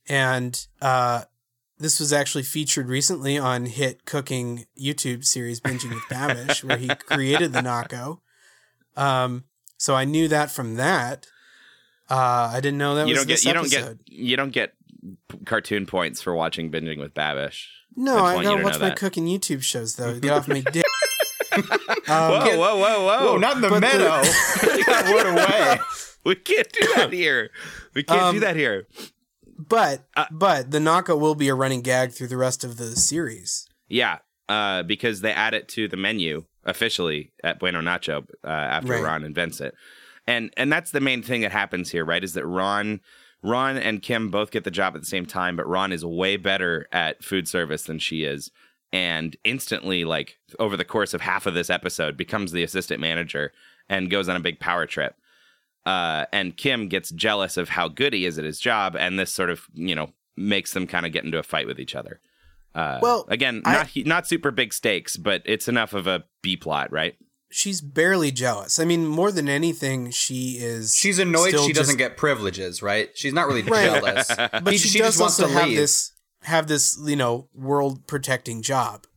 [0.09, 1.23] And uh
[1.79, 6.87] this was actually featured recently on hit cooking YouTube series Binging with Babish, where he
[7.07, 8.19] created the Naco.
[8.95, 9.43] Um,
[9.77, 11.27] so I knew that from that.
[12.09, 13.99] Uh, I didn't know that you was don't get this you don't episode.
[14.05, 14.73] get you don't get
[15.45, 17.65] cartoon points for watching binging with Babish.
[17.95, 18.97] no, I just I want you gotta watch my that.
[18.97, 20.19] cooking YouTube shows though.
[20.19, 20.85] Get off my dick.
[21.53, 21.63] Um,
[22.05, 23.17] whoa, whoa, whoa, whoa!
[23.33, 24.21] oh, not in the but the- meadow.
[24.75, 25.79] Take that away.
[26.23, 27.49] we can't do that here.
[27.93, 28.87] We can't do Um, that here.
[29.67, 32.95] But Uh, but the Naco will be a running gag through the rest of the
[32.95, 33.67] series.
[33.87, 38.93] Yeah, uh, because they add it to the menu officially at Bueno Nacho uh, after
[38.93, 39.03] Right.
[39.03, 39.73] Ron invents it,
[40.25, 42.23] and and that's the main thing that happens here, right?
[42.23, 42.99] Is that Ron,
[43.41, 46.37] Ron and Kim both get the job at the same time, but Ron is way
[46.37, 48.51] better at food service than she is,
[48.91, 53.53] and instantly, like over the course of half of this episode, becomes the assistant manager
[53.89, 55.15] and goes on a big power trip.
[55.87, 59.31] Uh, and Kim gets jealous of how good he is at his job, and this
[59.31, 62.19] sort of you know makes them kind of get into a fight with each other.
[62.75, 66.57] Uh, Well, again, I- not not super big stakes, but it's enough of a B
[66.57, 67.15] plot, right?
[67.49, 68.77] She's barely jealous.
[68.77, 70.93] I mean, more than anything, she is.
[70.93, 73.09] She's annoyed still she doesn't get privileges, right?
[73.15, 73.85] She's not really Right.
[73.85, 74.27] jealous.
[74.37, 75.77] But He- she, she does just wants also to have leave.
[75.77, 79.07] this have this you know world protecting job.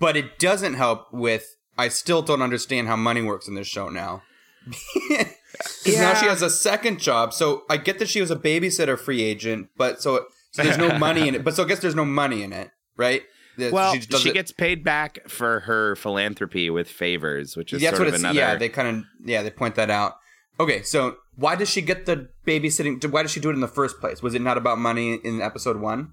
[0.00, 1.54] But it doesn't help with.
[1.78, 4.22] I still don't understand how money works in this show now.
[5.52, 7.32] Because now she has a second job.
[7.32, 10.98] So I get that she was a babysitter free agent, but so, so there's no
[10.98, 11.44] money in it.
[11.44, 13.22] But so I guess there's no money in it, right?
[13.56, 17.80] That Well, she, does it- gets paid back for her philanthropy with favors, which is
[17.82, 18.22] That's sort what of it's.
[18.22, 18.38] another.
[18.38, 19.04] Yeah, they kind of.
[19.24, 20.14] Yeah, they point that out.
[20.60, 23.04] Okay, so why does she get the babysitting?
[23.10, 24.22] Why does she do it in the first place?
[24.22, 26.12] Was it not about money in episode one?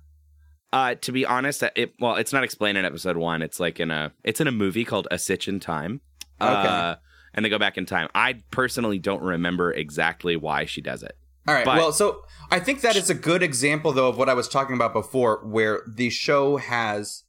[0.73, 3.41] uh, to be honest, it well, it's not explained in episode one.
[3.41, 6.01] It's like in a it's in a movie called A Sitch in Time.
[6.41, 6.51] Okay.
[6.51, 6.95] Uh,
[7.35, 8.07] and they go back in time.
[8.15, 11.15] I personally don't remember exactly why she does it.
[11.47, 11.65] All right.
[11.65, 14.47] But- well, so I think that is a good example, though, of what I was
[14.49, 17.23] talking about before, where the show has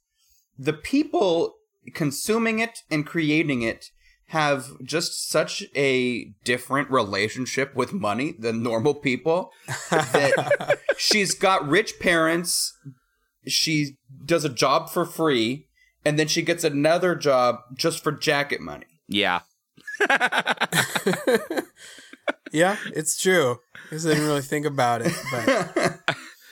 [0.58, 1.56] the people
[1.92, 3.90] consuming it and creating it
[4.30, 9.52] have just such a different relationship with money than normal people
[9.90, 12.76] that she's got rich parents
[13.46, 15.68] she does a job for free
[16.04, 19.42] and then she gets another job just for jacket money Yeah.
[22.52, 23.60] Yeah, it's true.
[23.90, 26.00] I didn't really think about it, but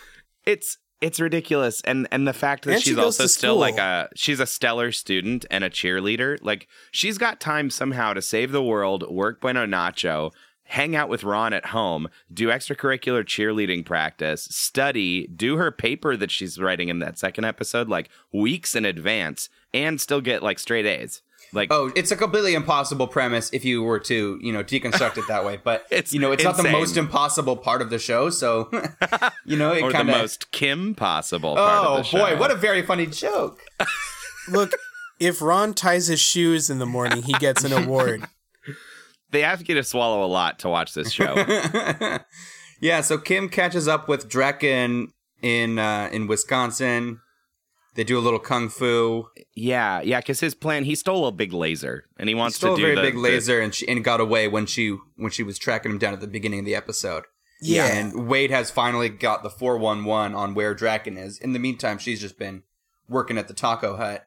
[0.44, 1.80] it's it's ridiculous.
[1.82, 4.92] And and the fact that And she's goes also still like a she's a stellar
[4.92, 6.38] student and a cheerleader.
[6.42, 10.30] Like she's got time somehow to save the world work bueno nacho
[10.66, 16.30] hang out with ron at home do extracurricular cheerleading practice study do her paper that
[16.30, 20.86] she's writing in that second episode like weeks in advance and still get like straight
[20.86, 21.20] a's
[21.54, 25.24] like Oh, it's a completely impossible premise if you were to, you know, deconstruct it
[25.28, 25.58] that way.
[25.62, 28.30] But It's you know, it's not the most impossible part of the show.
[28.30, 28.70] So,
[29.44, 32.50] you know, it or kind the most kim possible part Oh of the boy, what
[32.50, 33.62] a very funny joke.
[34.48, 34.72] look,
[35.20, 38.26] if Ron ties his shoes in the morning, he gets an award.
[39.30, 41.34] they ask you to swallow a lot to watch this show
[42.84, 45.08] yeah, so Kim catches up with Drakken
[45.40, 47.20] in uh, in Wisconsin.
[47.94, 49.28] They do a little kung fu.
[49.54, 52.76] Yeah, yeah, because his plan, he stole a big laser, and he He wants stole
[52.76, 54.96] to do a do very the, big laser and she and got away when she
[55.16, 57.24] when she was tracking him down at the beginning of the episode.
[57.60, 57.86] Yeah.
[57.86, 61.38] And Wade has finally got the 411 on where Drakken is.
[61.38, 62.62] In the meantime, she's just been
[63.08, 64.26] working at the taco hut.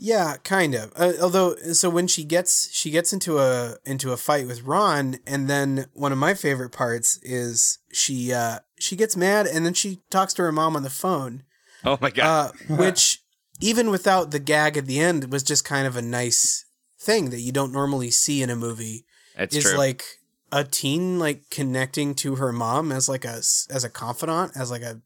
[0.00, 0.92] Yeah, kind of.
[0.94, 5.16] Uh, although, so when she gets she gets into a into a fight with Ron,
[5.26, 9.74] and then one of my favorite parts is she uh she gets mad, and then
[9.74, 11.44] she talks to her mom on the phone, the.
[11.84, 12.52] Oh my god!
[12.68, 13.20] uh, which
[13.60, 16.64] even without the gag at the end was just kind of a nice
[17.00, 19.04] thing that you don't normally see in a movie.
[19.36, 19.78] it's is true.
[19.78, 20.04] like
[20.50, 24.82] a teen like connecting to her mom as like a as a confidant, as like
[24.82, 25.00] a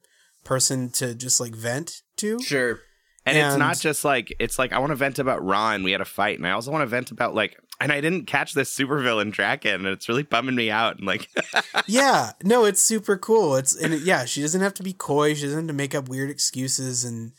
[0.44, 2.40] person to just like vent to.
[2.40, 2.80] Sure.
[3.24, 5.82] and, it's not just like it's like I want to vent about Ron.
[5.82, 8.26] We had a fight, and I also want to vent about like, and I didn't
[8.26, 10.98] catch this supervillain Drakken, and it's really bumming me out.
[10.98, 11.28] And like,
[11.86, 13.56] yeah, no, it's super cool.
[13.56, 15.34] It's and it, yeah, she doesn't have to be coy.
[15.34, 17.32] She doesn't have to make up weird excuses and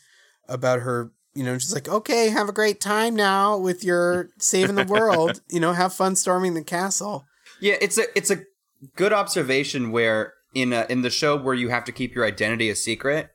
[0.48, 1.12] about her.
[1.34, 5.40] You know, she's like, okay, have a great time now with your saving the world.
[5.50, 7.24] you know, have fun storming the castle.
[7.60, 8.42] Yeah, it's a it's a
[8.96, 12.70] good observation where in a, in the show where you have to keep your identity
[12.70, 13.30] a secret,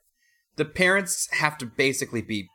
[0.55, 2.49] the parents have to basically be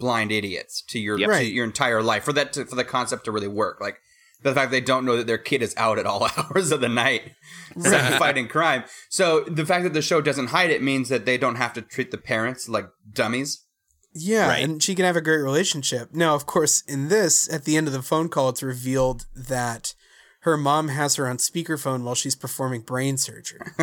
[0.00, 1.30] blind idiots to your Yep.
[1.30, 3.80] to your entire life for that to, for the concept to really work.
[3.80, 3.98] Like
[4.42, 6.88] the fact they don't know that their kid is out at all hours of the
[6.88, 7.32] night
[8.18, 8.84] fighting crime.
[9.10, 11.82] So the fact that the show doesn't hide it means that they don't have to
[11.82, 13.64] treat the parents like dummies.
[14.12, 14.64] Yeah, Right.
[14.64, 16.12] and she can have a great relationship.
[16.12, 19.94] Now, of course, in this, at the end of the phone call, it's revealed that
[20.40, 23.60] her mom has her on speakerphone while she's performing brain surgery,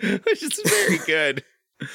[0.00, 1.44] which is very good.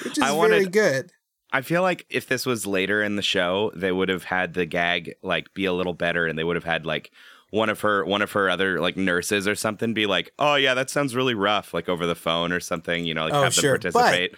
[0.03, 1.11] which is I very wanted- good.
[1.55, 4.65] I feel like if this was later in the show, they would have had the
[4.65, 7.11] gag like be a little better, and they would have had like
[7.51, 10.73] one of her one of her other like nurses or something be like, "Oh yeah,
[10.73, 13.05] that sounds really rough," like over the phone or something.
[13.05, 14.31] You know, like Oh, have sure, them but-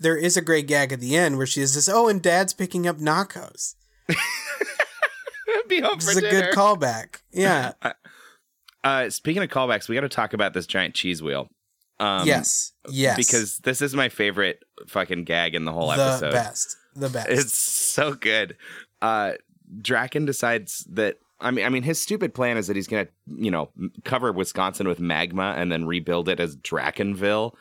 [0.00, 2.86] There is a great gag at the end where she says, "Oh, and Dad's picking
[2.86, 3.76] up nachos."
[5.68, 6.46] Be home This is a dinner.
[6.46, 7.20] good callback.
[7.32, 7.72] Yeah.
[8.84, 11.48] Uh, speaking of callbacks, we got to talk about this giant cheese wheel.
[11.98, 12.72] Um, yes.
[12.88, 13.16] Yes.
[13.16, 16.26] because this is my favorite fucking gag in the whole the episode.
[16.26, 16.76] The best.
[16.94, 17.28] The best.
[17.30, 18.56] It's so good.
[19.00, 19.32] Uh,
[19.80, 21.18] Drakken decides that.
[21.38, 23.70] I mean, I mean, his stupid plan is that he's gonna, you know,
[24.04, 27.52] cover Wisconsin with magma and then rebuild it as Drakkenville.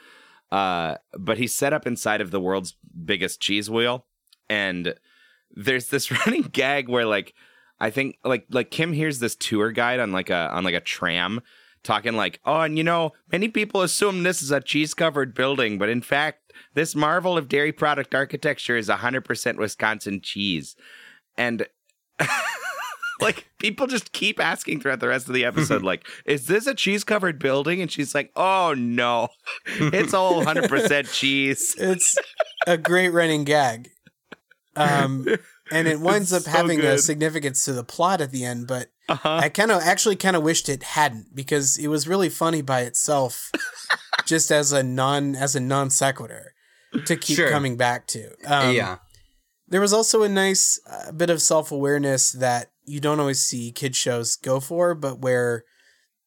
[0.51, 4.05] Uh, but he's set up inside of the world's biggest cheese wheel,
[4.49, 4.95] and
[5.51, 7.33] there's this running gag where, like,
[7.79, 10.79] I think, like, like Kim hears this tour guide on like a on like a
[10.79, 11.41] tram
[11.85, 15.77] talking like, oh, and you know, many people assume this is a cheese covered building,
[15.77, 20.75] but in fact, this marvel of dairy product architecture is 100% Wisconsin cheese.
[21.37, 21.67] And
[23.21, 26.75] like people just keep asking throughout the rest of the episode, like, is this a
[26.75, 27.81] cheese covered building?
[27.81, 29.29] And she's like, oh no,
[29.65, 31.75] it's all 100% cheese.
[31.77, 32.17] it's
[32.67, 33.89] a great running gag.
[34.75, 35.25] Um,
[35.71, 38.89] and it winds up so having a significance to the plot at the end, but
[39.07, 39.39] Uh-huh.
[39.43, 42.81] I kind of actually kind of wished it hadn't because it was really funny by
[42.81, 43.51] itself,
[44.25, 46.53] just as a non as a non sequitur
[47.05, 47.49] to keep Sure.
[47.49, 48.29] coming back to.
[48.45, 48.97] Um, yeah.
[49.67, 53.71] There was also a nice uh, bit of self awareness that you don't always see
[53.71, 55.63] kid shows go for, but where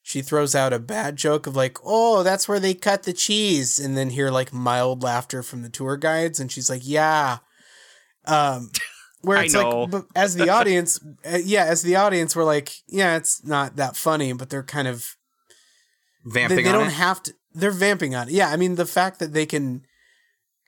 [0.02, 3.78] she throws out a bad joke of like, "Oh, that's where they cut the cheese,"
[3.78, 7.38] and then hear like mild laughter from the tour guides, and she's like, "Yeah."
[8.24, 8.70] Um,
[9.22, 9.82] where I it's know.
[9.82, 13.76] like, but as the audience, uh, yeah, as the audience, we're like, yeah, it's not
[13.76, 15.16] that funny, but they're kind of
[16.24, 16.94] Vamping they, they on don't it.
[16.94, 17.34] have to.
[17.54, 18.34] They're vamping on it.
[18.34, 19.84] Yeah, I mean the fact that they can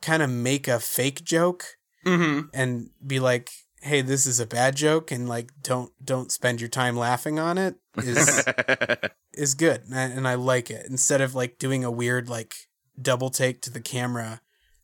[0.01, 1.65] kind of make a fake joke
[2.07, 2.49] mm-hmm.
[2.55, 3.51] and be like,
[3.83, 7.59] "Hey, this is a bad joke," and like, don't don't spend your time laughing on
[7.59, 8.45] it is
[9.35, 10.87] is good, and I, and I like it.
[10.89, 12.55] Instead of like doing a weird like
[13.01, 14.41] double take to the camera,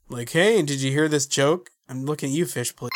[0.08, 2.74] like, "Hey, did you hear this joke?" I'm looking at you, fish.
[2.74, 2.90] Please.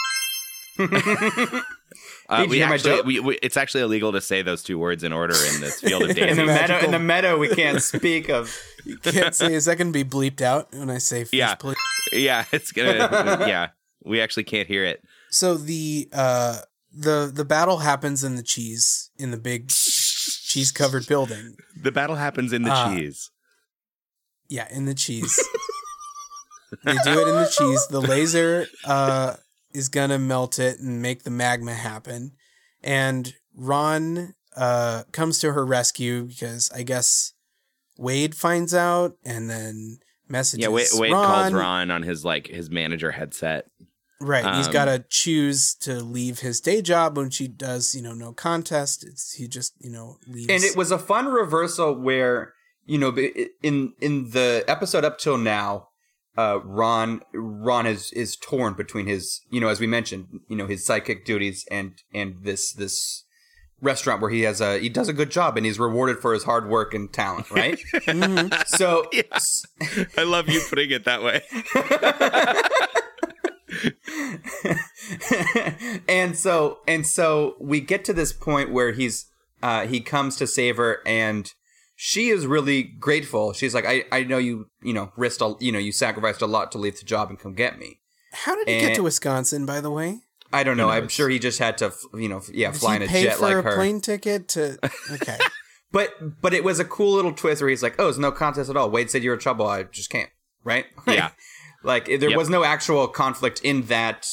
[2.29, 5.35] Uh, we actually, we, we, it's actually illegal to say those two words in order
[5.53, 8.57] in this field of In the meadow, in the meadow, we can't speak of.
[9.03, 11.37] Can't say is that going to be bleeped out when I say fish?
[11.37, 11.57] Yeah.
[11.57, 11.77] Please?
[12.13, 12.99] yeah, it's gonna.
[13.49, 13.71] yeah,
[14.05, 15.03] we actually can't hear it.
[15.31, 16.59] So the uh
[16.97, 21.57] the the battle happens in the cheese in the big cheese covered building.
[21.83, 23.31] The battle happens in the Uh, cheese.
[24.49, 25.37] Yeah, in the cheese.
[26.85, 27.87] they do it in the cheese.
[27.89, 29.35] The laser uh
[29.73, 32.33] is gonna melt it and make the magma happen.
[32.83, 37.35] And Ron uh comes to her rescue because I guess
[37.99, 41.27] Wade finds out and then messages Yeah, Wade, Wade Ron.
[41.27, 43.67] calls Ron on his like his manager headset.
[44.23, 44.57] Right.
[44.57, 48.35] he's got to choose to leave his day job when she does, you know, no
[48.35, 49.03] contest.
[49.03, 50.51] It's he just, you know, leaves.
[50.51, 52.53] And it was a fun reversal where
[52.85, 53.17] you know
[53.63, 55.89] in in the episode up till now,
[56.41, 59.25] uh, Ron Ron is is torn between his
[59.55, 63.25] you know as we mentioned you know his psychic duties and and this this
[63.83, 66.45] restaurant where he has a he does a good job and he's rewarded for his
[66.45, 68.47] hard work and talent right Mhm.
[68.79, 68.87] so
[70.21, 71.41] I love you putting it that way.
[76.09, 79.27] and so and so we get to this point where he's
[79.63, 81.53] uh he comes to save her and
[82.03, 85.71] she is really grateful she's like i i know you you know risked a you
[85.71, 88.01] know you sacrificed a lot to leave the job and come get me
[88.33, 90.21] How did he get to Wisconsin, by the way?
[90.53, 93.03] i don't know i'm sure he just had to you know yeah Did fly in
[93.03, 94.79] a jet for like a her plane ticket to?
[95.13, 95.37] Okay,
[95.93, 98.71] but but it was a cool little twist where he's like oh it's no contest
[98.71, 100.31] at all wade said you're in trouble i just can't
[100.65, 101.31] right Yeah.
[101.85, 102.39] like there Yep.
[102.39, 104.27] was no actual conflict in that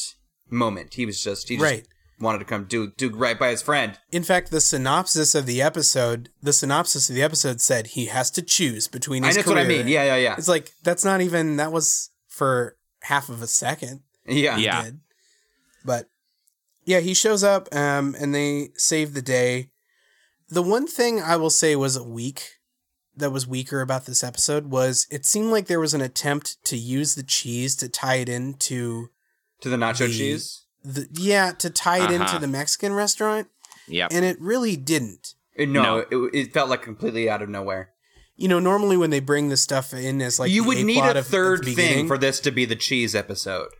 [0.50, 1.86] moment he was just he just right.
[2.20, 5.62] Wanted to come do do right by his friend In fact, the synopsis of the
[5.62, 9.46] episode, the synopsis of the episode said he has to choose between and his that's
[9.48, 9.58] career.
[9.58, 13.28] what i mean yeah yeah yeah It's like that's not even that was for half
[13.28, 14.00] of a second.
[14.26, 14.82] yeah he Yeah.
[14.84, 15.00] did.
[15.84, 16.06] But
[16.84, 19.70] yeah, he shows up um, and they save the day.
[20.48, 22.42] The one thing I will say was weak,
[23.16, 26.76] that was weaker about this episode was it seemed like there was an attempt to
[26.76, 29.08] use the cheese to tie it into
[29.60, 30.64] to the nacho The- cheese.
[30.84, 32.38] The yeah to tie it into Uh-huh.
[32.38, 33.48] the Mexican restaurant,
[33.86, 34.08] Yeah.
[34.10, 35.34] and it really didn't.
[35.58, 35.98] No, No.
[35.98, 37.90] It, it felt like completely out of nowhere.
[38.36, 40.98] You know, normally when they bring this stuff in as like you the would need
[40.98, 43.70] A-plot of- third thing for this to be the cheese episode.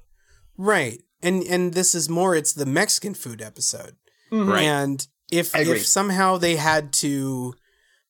[0.57, 1.01] right?
[1.23, 2.35] And and this is more.
[2.35, 3.97] It's the Mexican food episode.
[4.31, 4.63] Right.
[4.65, 7.55] And if if somehow they had to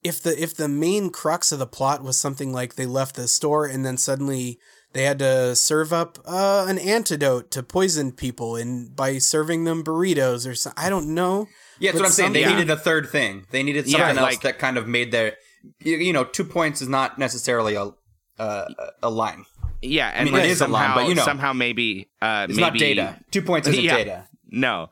[0.03, 3.29] if the if the main crux of the plot was something like they left the
[3.29, 4.59] store and then suddenly
[4.99, 9.85] they had to serve up uh, an antidote to poison people and by serving them
[9.85, 10.83] burritos or something.
[10.85, 11.47] I don't know.
[11.79, 12.33] Yeah, that's But what I'm saying.
[12.33, 13.47] They some- needed a third thing.
[13.53, 15.37] They needed Yeah, something else like- that kind of made their,
[15.79, 17.93] you, you know, two points is not necessarily a
[18.41, 18.67] uh,
[19.03, 19.45] a line.
[19.83, 21.25] yeah, and mean, like it is a line, but you know.
[21.25, 23.19] somehow maybe uh, It's maybe, not data.
[23.31, 23.97] Two points isn't Yeah.
[23.97, 24.29] data.
[24.51, 24.91] No.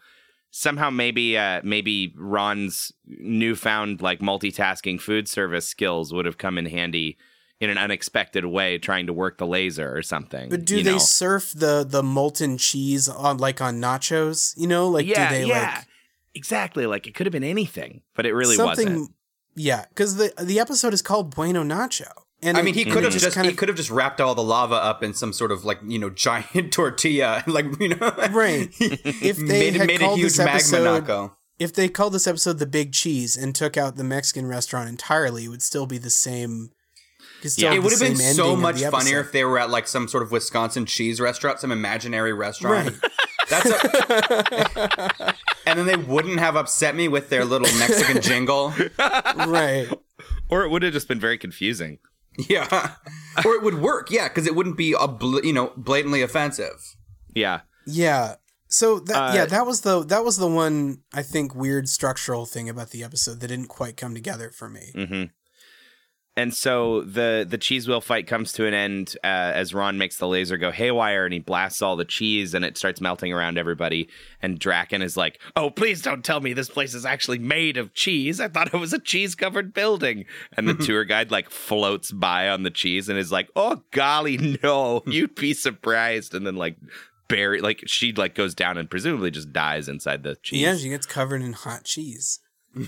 [0.50, 6.66] Somehow maybe uh maybe Ron's newfound like multitasking food service skills would have come in
[6.66, 7.16] handy
[7.60, 10.50] in an unexpected way trying to work the laser or something.
[10.50, 10.98] But do you they know?
[10.98, 14.52] surf the the molten cheese on like on nachos?
[14.56, 15.74] You know, like yeah, do they yeah.
[15.76, 15.86] like
[16.34, 16.86] exactly.
[16.86, 18.88] Like it could have been anything, but it really something?
[18.88, 19.10] wasn't.
[19.54, 22.10] Yeah, because the the episode is called Bueno Nacho,
[22.42, 22.90] and I mean, he mm-hmm.
[22.90, 24.74] it- could it have just, kind he of could have just wrapped all the lava
[24.74, 28.68] up in some sort of like you know giant tortilla, like you know, Right.
[28.80, 31.36] If they made, had made a called huge this magma episode- naco.
[31.58, 35.46] if they called this episode the Big Cheese and took out the Mexican restaurant entirely,
[35.46, 36.68] it would still be the same.
[37.46, 37.74] Could still Yeah.
[37.74, 40.22] have It would have been so much funnier if they were at like some sort
[40.22, 42.90] of Wisconsin cheese restaurant, some imaginary restaurant.
[43.02, 43.10] Right.
[43.48, 45.34] That's a,
[45.66, 48.74] and then they wouldn't have upset me with their little Mexican jingle.
[48.98, 49.88] right.
[50.48, 51.98] Or it would have just been very confusing.
[52.48, 52.92] Yeah,
[53.44, 54.10] or it would work.
[54.10, 56.94] Yeah, because it wouldn't be a bl- you know blatantly offensive.
[57.34, 57.60] Yeah.
[57.86, 58.34] Yeah.
[58.68, 62.44] So that Uh, yeah, that was the that was the one I think weird structural
[62.46, 64.92] thing about the episode that didn't quite come together for me.
[64.94, 65.22] hmm
[66.38, 70.18] And so the the cheese wheel fight comes to an end uh, as Ron makes
[70.18, 73.56] the laser go haywire and he blasts all the cheese and it starts melting around
[73.56, 74.10] everybody.
[74.42, 77.94] And Drakken is like, "Oh, please don't tell me this place is actually made of
[77.94, 78.38] cheese.
[78.38, 80.26] I thought it was a cheese covered building."
[80.56, 84.58] And the tour guide like floats by on the cheese and is like, "Oh golly,
[84.62, 85.02] no!
[85.06, 86.76] You'd be surprised." And then like
[87.28, 87.62] buried.
[87.62, 90.60] Like she like goes down and presumably just dies inside the cheese.
[90.60, 92.40] Yeah, she gets covered in hot cheese.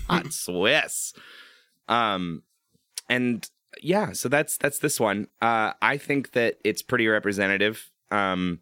[0.06, 1.14] hot Swiss.
[1.88, 2.42] Um,
[3.08, 3.48] and
[3.82, 5.28] yeah, so that's that's this one.
[5.40, 7.90] Uh, I think that it's pretty representative.
[8.10, 8.60] Um,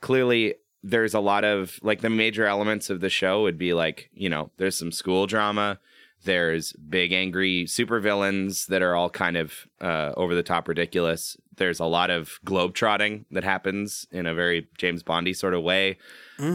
[0.00, 4.10] clearly, there's a lot of like the major elements of the show would be like
[4.12, 5.78] you know there's some school drama.
[6.24, 11.36] There's big angry supervillains that are all kind of uh, over the top ridiculous.
[11.56, 15.98] There's a lot of globetrotting that happens in a very James Bondy sort of way.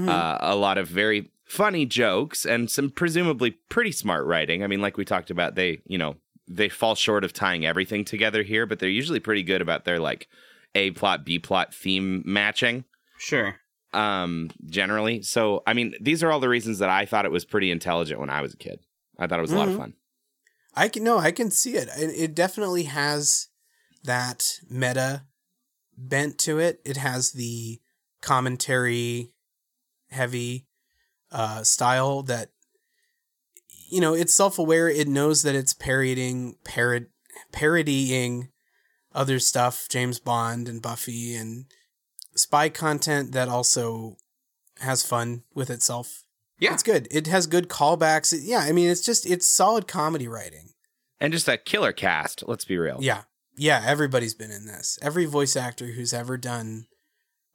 [0.07, 4.63] Uh, a lot of very funny jokes and some presumably pretty smart writing.
[4.63, 6.15] I mean, like we talked about, they you know
[6.47, 9.99] they fall short of tying everything together here, but they're usually pretty good about their
[9.99, 10.27] like
[10.75, 12.83] a plot b plot theme matching
[13.17, 13.55] Sure.
[13.93, 17.45] um generally so i mean these are all the reasons that i thought it was
[17.45, 18.79] pretty intelligent when i was a kid
[19.17, 19.77] i thought it was a lot of Mhm.
[19.77, 19.93] fun
[20.75, 21.87] I can no, I can see it.
[21.97, 23.47] It, it definitely has
[24.03, 25.23] that meta
[25.97, 26.79] bent to it.
[26.85, 27.79] It has the
[28.21, 29.31] commentary
[30.11, 30.67] heavy
[31.31, 32.49] uh, style that
[33.89, 34.89] you know it's self-aware.
[34.89, 37.07] It knows that it's parodying parod-
[37.51, 38.49] parodying
[39.13, 41.65] other stuff, James Bond and Buffy and
[42.35, 44.17] spy content that also
[44.79, 46.23] has fun with itself.
[46.59, 46.73] Yeah.
[46.73, 47.07] It's good.
[47.11, 48.37] It has good callbacks.
[48.39, 50.69] Yeah, I mean, it's just it's solid comedy writing.
[51.19, 53.23] and just a killer cast let's be real Yeah,
[53.57, 53.83] yeah.
[53.85, 54.99] Everybody's been in this.
[55.01, 56.87] Every voice actor who's ever done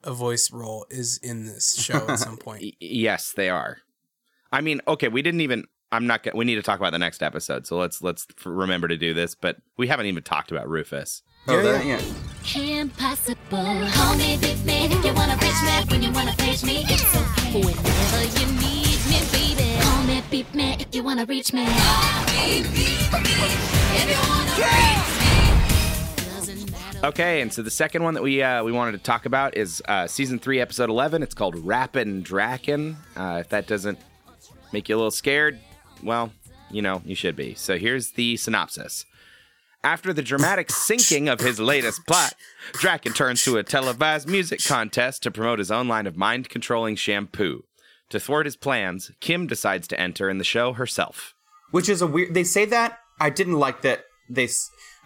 [0.03, 2.75] a voice role is in this show at some point.
[2.79, 3.77] Yes they are
[4.51, 5.63] i mean okay we didn't even
[5.93, 8.45] i'm not gonna we need to talk about the next episode so let's let's f-
[8.45, 12.01] remember to do this but we haven't even talked about rufus Oh, Yeah, yeah.
[12.55, 12.81] yeah.
[12.83, 13.35] Impossible.
[13.51, 15.91] Call me big man if you wanna reach me.
[15.91, 17.59] When you wanna page me, it's okay.
[17.59, 19.81] Whenever you need me, baby.
[19.81, 21.65] Call me beep man if you wanna reach me.
[26.15, 27.05] Doesn't matter.
[27.07, 29.81] okay and so the second one that we uh we wanted to talk about is
[29.87, 33.97] uh season three episode 11 it's called rappin' drakken uh if that doesn't
[34.71, 35.59] make you a little scared
[36.03, 36.31] well
[36.69, 39.05] you know you should be so here's the synopsis
[39.83, 42.35] After the dramatic sinking of his latest plot,
[42.71, 46.95] Drakken turns to a televised music contest to promote his own line of mind controlling
[46.95, 47.65] shampoo.
[48.09, 51.33] To thwart his plans, Kim decides to enter in the show herself.
[51.71, 52.33] Which is a weird.
[52.33, 52.99] They say that.
[53.19, 54.05] I didn't like that.
[54.29, 54.45] They.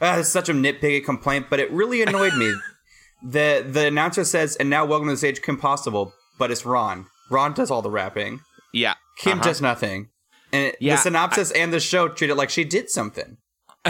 [0.01, 2.53] Uh, it's such a nitpicky complaint, but it really annoyed me.
[3.23, 7.07] the The announcer says, "And now welcome to the stage, Kim Possible," but it's Ron.
[7.31, 8.41] Ron does all the rapping.
[8.73, 8.95] Yeah.
[9.17, 9.47] Kim uh-huh.
[9.47, 10.09] does nothing.
[10.51, 13.37] And Yeah, the synopsis and the show treat it like she did something.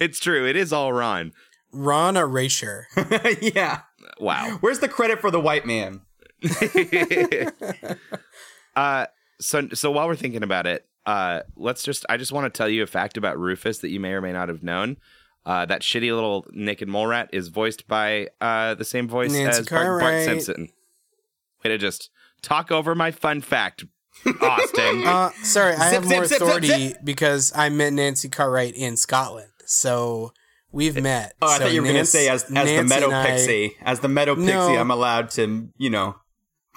[0.00, 0.46] It's true.
[0.46, 1.32] It is all Ron.
[1.72, 2.88] Ron Erasure.
[3.40, 3.82] yeah.
[4.18, 4.58] Wow.
[4.60, 6.00] Where's the credit for the white man?
[8.76, 9.06] uh
[9.40, 12.68] so so while we're thinking about it, uh let's just I just want to tell
[12.68, 14.96] you a fact about Rufus that you may or may not have known.
[15.44, 19.62] Uh, that shitty little naked mole rat is voiced by uh, the same voice Nancy
[19.62, 20.68] as Bart, Bart Simpson.
[21.64, 22.10] Way to just
[22.42, 23.84] talk over my fun fact,
[24.40, 25.02] Austin.
[25.06, 26.96] Uh, sorry, I Zip, have more zip, zip, zip, authority zip.
[27.04, 29.50] because I met Nancy Cartwright in Scotland.
[29.66, 30.32] So
[30.70, 31.34] we've met.
[31.42, 33.26] Oh, I So thought you were going to say as, as the meadow and I-
[33.26, 33.76] pixie.
[33.82, 34.76] As the meadow pixie, No.
[34.76, 36.16] I'm allowed to, you know.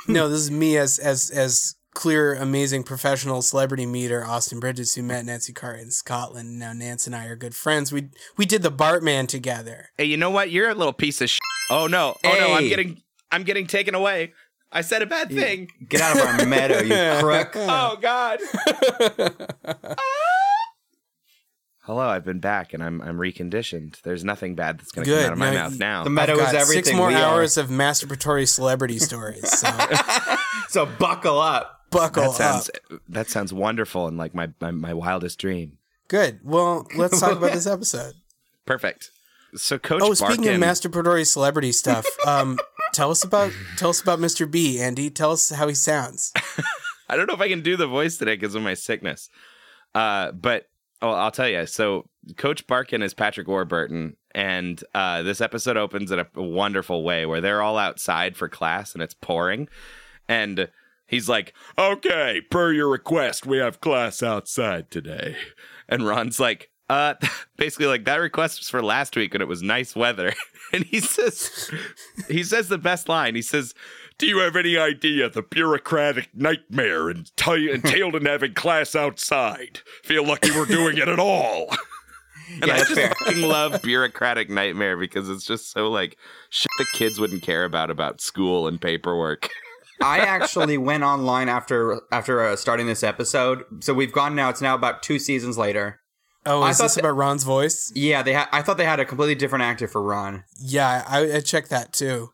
[0.07, 5.01] no, this is me as as as clear, amazing professional celebrity meter Austin Bridges who
[5.03, 6.59] met Nancy Cartwright in Scotland.
[6.59, 7.91] Now Nancy and I are good friends.
[7.93, 9.89] We we did the Bartman together.
[9.97, 10.51] hey, you know what?
[10.51, 11.39] You're a little piece of Sh-
[11.71, 12.15] Oh no!
[12.23, 12.53] Oh no!
[12.53, 13.01] I'm getting
[13.31, 14.33] I'm getting taken away.
[14.75, 15.69] I said a bad thing.
[15.87, 17.53] Get out of our meadow, you crook.
[17.55, 18.39] Oh God!
[21.83, 24.01] Hello, I've been back and I'm I'm reconditioned.
[24.01, 26.03] There's nothing bad that's going to come out of my No, mouth now.
[26.03, 26.85] The meadow I've got is everything.
[26.85, 27.35] Six more we are.
[27.35, 29.47] hours of masturbatory celebrity stories.
[29.59, 29.69] So
[30.69, 31.81] So buckle up.
[31.91, 32.99] buckle that sounds up.
[33.09, 35.77] that sounds wonderful and like my, my my wildest dream.
[36.07, 36.39] Good.
[36.43, 38.13] Well, let's talk about this episode.
[38.65, 39.11] Perfect.
[39.55, 42.57] So Coach Oh, speaking Barkin, of masturbatory celebrity stuff, um,
[42.93, 44.49] tell us about tell us about Mr.
[44.49, 45.09] B, Andy.
[45.09, 46.31] Tell us how he sounds.
[47.09, 49.29] I don't know if I can do the voice today because of my sickness.
[49.93, 50.65] Uh, but
[51.01, 51.65] oh, I'll tell you.
[51.65, 57.25] So Coach Barkin is Patrick Warburton, and uh, this episode opens in a wonderful way
[57.25, 59.67] where they're all outside for class and it's pouring,
[60.27, 60.69] and
[61.07, 65.35] he's like, "Okay, per your request, we have class outside today,"
[65.87, 66.69] and Ron's like.
[66.87, 67.15] Uh,
[67.57, 70.31] basically, like that request was for last week when it was nice weather,
[70.75, 71.71] and he says,
[72.27, 73.35] he says the best line.
[73.35, 73.73] He says,
[74.17, 79.79] "Do you have any idea the bureaucratic nightmare entailed in having class outside?
[80.03, 81.67] Feel lucky we're doing it at all."
[82.47, 83.09] And Yeah, I just fair.
[83.25, 86.15] fucking love bureaucratic nightmare because it's just so like
[86.51, 89.49] shit the kids wouldn't care about about school and paperwork.
[90.03, 93.63] I actually went online after after uh, starting this episode.
[93.79, 94.49] So we've gone now.
[94.49, 96.01] It's now about two seasons later.
[96.45, 97.91] Oh, I is thought this that- about Ron's voice?
[97.95, 98.33] Yeah, they.
[98.33, 100.43] Ha- I thought they had a completely different actor for Ron.
[100.59, 102.29] Yeah, I, I checked that too.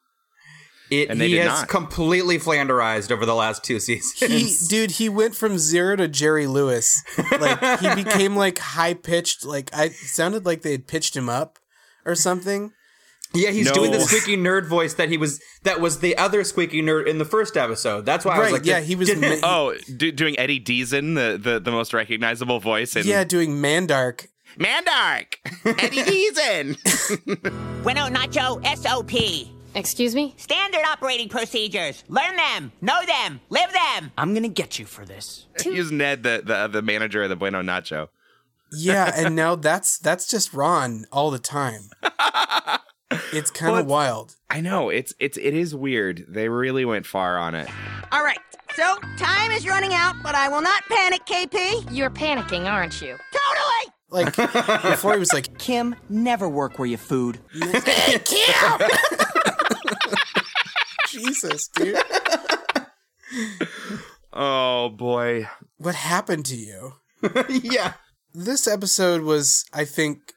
[0.90, 1.70] It, And they he did has not.
[1.70, 4.14] completely flanderized over the last two seasons.
[4.20, 7.02] He, dude, he went from zero to Jerry Lewis.
[7.40, 9.46] Like he became like high pitched.
[9.46, 11.60] Like I sounded like they had pitched him up
[12.06, 12.74] or something.
[13.34, 13.74] Yeah, he's No.
[13.74, 15.40] doing the squeaky nerd voice that he was.
[15.64, 18.06] That was the other squeaky nerd in the first episode.
[18.06, 19.16] That's why I was like, yeah, he was.
[19.16, 23.52] ma- Oh, do, doing Eddie Deezen, the, the the most recognizable voice in yeah, doing
[23.62, 24.28] Mandark.
[24.60, 25.36] Mandark.
[25.66, 26.78] Eddie Deezen.
[27.84, 29.48] Bueno Nacho SOP.
[29.74, 30.34] Excuse me?
[30.38, 32.04] Standard operating procedures.
[32.10, 34.12] Learn them, know them, live them.
[34.18, 35.48] I'm gonna get you for this.
[35.66, 38.10] Use Ned, the, the the manager of the Bueno Nacho.
[38.74, 41.90] Yeah, and now that's that's just Ron all the time.
[43.34, 44.36] It's kind of it's- wild.
[44.50, 46.26] I know it's it's it is weird.
[46.28, 47.70] They really went far on it.
[48.12, 48.40] All right.
[48.76, 51.90] So, time is running out, but I will not panic, KP.
[51.92, 53.18] You're panicking, aren't you?
[53.34, 53.94] Totally!
[54.10, 54.34] Like
[54.92, 57.40] before, he was like, Kim, never work where you food.
[61.08, 61.98] "Jesus, dude,
[64.34, 65.48] Oh boy.
[65.78, 66.94] what happened to you?"
[67.50, 67.94] yeah.
[68.34, 70.34] This episode was, I think,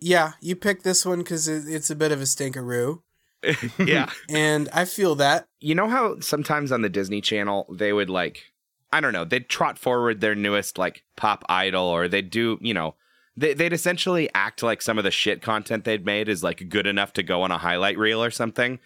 [0.00, 3.02] yeah, you picked this one because it, it's a bit of a stinkeroo,
[3.78, 4.10] Yeah.
[4.28, 5.46] and I feel that.
[5.60, 8.52] you know how sometimes on the Disney Channel they would like
[8.92, 12.74] I don't know, they'd trot forward their newest like pop idol or they'd do, you
[12.74, 12.96] know,
[13.36, 16.88] they, they'd essentially act like some of the shit content they'd made is like good
[16.88, 18.80] enough to go on a highlight reel or something.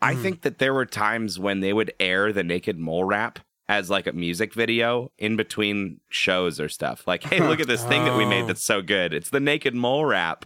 [0.00, 0.22] I mm.
[0.22, 3.40] think that there were times when they would air the Naked Mole rap
[3.70, 7.06] as like a music video in between shows or stuff.
[7.06, 8.28] Like, hey, look at this thing that we Oh.
[8.28, 9.14] made that's so good.
[9.14, 10.44] It's the Naked Mole rap.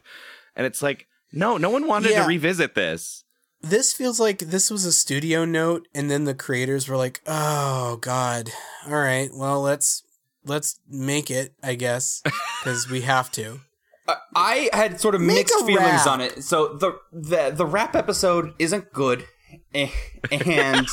[0.54, 2.22] And it's like, no, no one wanted Yeah.
[2.22, 3.24] to revisit this.
[3.62, 7.96] This feels like this was a studio note, and then the creators were like, "Oh
[7.96, 8.50] God,
[8.86, 10.02] all right, well let's
[10.44, 12.20] let's make it, I guess,
[12.60, 13.60] because we have to."
[14.06, 16.06] Uh, I had sort of Make mixed feelings rap.
[16.06, 16.44] on it.
[16.44, 19.24] So the the the rap episode isn't good,
[19.74, 20.86] and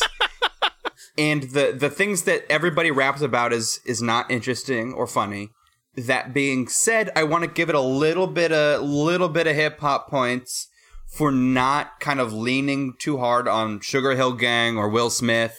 [1.21, 5.49] and the the things that everybody raps about is is not interesting or funny.
[5.95, 9.55] That being said, I want to give it a little bit a little bit of
[9.55, 10.67] hip hop points
[11.17, 15.55] for not kind of leaning too hard on Sugar Hill Gang or Will Smith.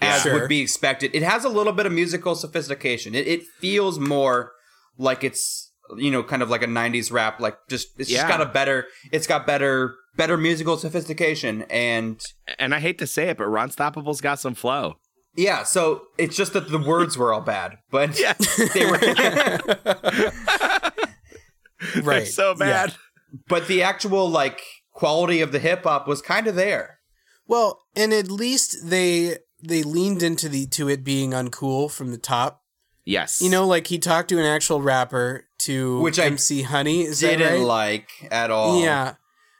[0.00, 0.34] As Sure.
[0.34, 3.14] would be expected, it has a little bit of musical sophistication.
[3.14, 4.52] It, it feels more
[4.98, 8.18] like it's you know kind of like a 90s rap like just it's Yeah.
[8.18, 12.20] just got a better it's got better better musical sophistication and
[12.58, 14.94] And I hate to say it, but Ron Stoppable's got some flow.
[15.36, 18.34] yeah so it's just that the words were all bad but Yeah.
[18.74, 18.98] they were
[22.02, 22.26] Right?
[22.28, 22.54] so yeah.
[22.58, 22.94] bad.
[23.48, 24.60] but the actual like
[24.92, 26.98] quality of the hip hop was kind of there
[27.46, 32.18] Well, and at least they they leaned into the to it being uncool from the
[32.18, 32.61] top.
[33.04, 33.40] Yes.
[33.42, 37.02] You know, like he talked to an actual rapper to Which I MC Honey.
[37.02, 37.60] Is didn't right?
[37.60, 39.14] like at all Yeah,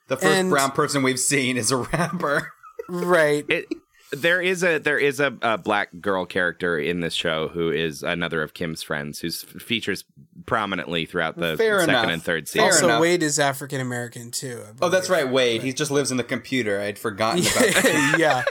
[0.08, 2.52] the first And- brown person we've seen is a rapper
[2.88, 3.44] right.
[3.48, 3.66] it
[4.14, 8.02] there is a there is a, a black girl character in this show who is
[8.02, 10.04] another of Kim's friends who features
[10.44, 12.10] prominently throughout the Fair second enough.
[12.10, 12.84] and third Fair season.
[12.84, 13.00] also, enough.
[13.00, 14.62] Wade is African American too.
[14.82, 18.44] Oh that's right wade he just lives in the computer i'd forgotten about that yeah.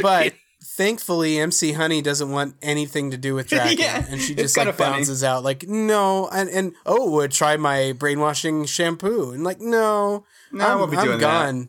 [0.00, 0.34] But
[0.80, 4.70] thankfully, MC Honey doesn't want anything to do with Drakken, Yeah, and she just kinda
[4.70, 4.96] like funny.
[4.96, 10.24] bounces out like, "No," and and oh, would try my brainwashing shampoo, and like, "No,
[10.50, 11.68] No, I I'm, won't be I'm doing that." gone."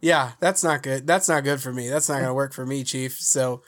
[0.00, 1.06] Yeah, that's not good.
[1.06, 1.88] That's not good for me.
[1.88, 3.16] That's not gonna work for me, Chief.
[3.20, 3.62] So,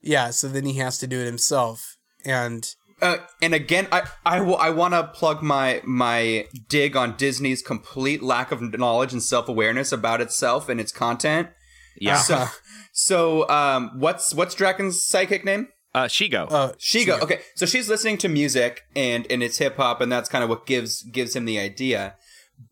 [0.00, 2.62] yeah, so then he has to do it himself, and
[3.02, 7.62] Uh, and again, I I, will- I want to plug my my dig on Disney's
[7.62, 11.48] complete lack of knowledge and self awareness about itself and its content.
[11.96, 12.18] yeah.
[12.18, 12.46] So,
[12.92, 15.68] so um, what's what's Drakken's psychic name?
[15.92, 16.50] Uh, Shego.
[16.50, 17.20] uh, Shego.
[17.20, 20.50] Okay, so she's listening to music and and it's hip hop, and that's kind of
[20.50, 22.14] what gives gives him the idea.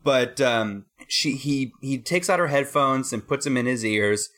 [0.05, 4.29] But um, she he he takes out her headphones and puts them in his ears,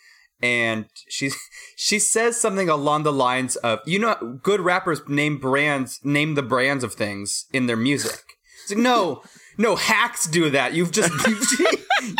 [0.41, 1.31] and she
[1.77, 6.43] she says something along the lines of, "You know, good rappers name brands, name the
[6.43, 8.23] brands of things in their music."
[8.63, 9.23] It's like no.
[9.59, 10.73] No hacks do that.
[10.73, 11.43] You've just you've,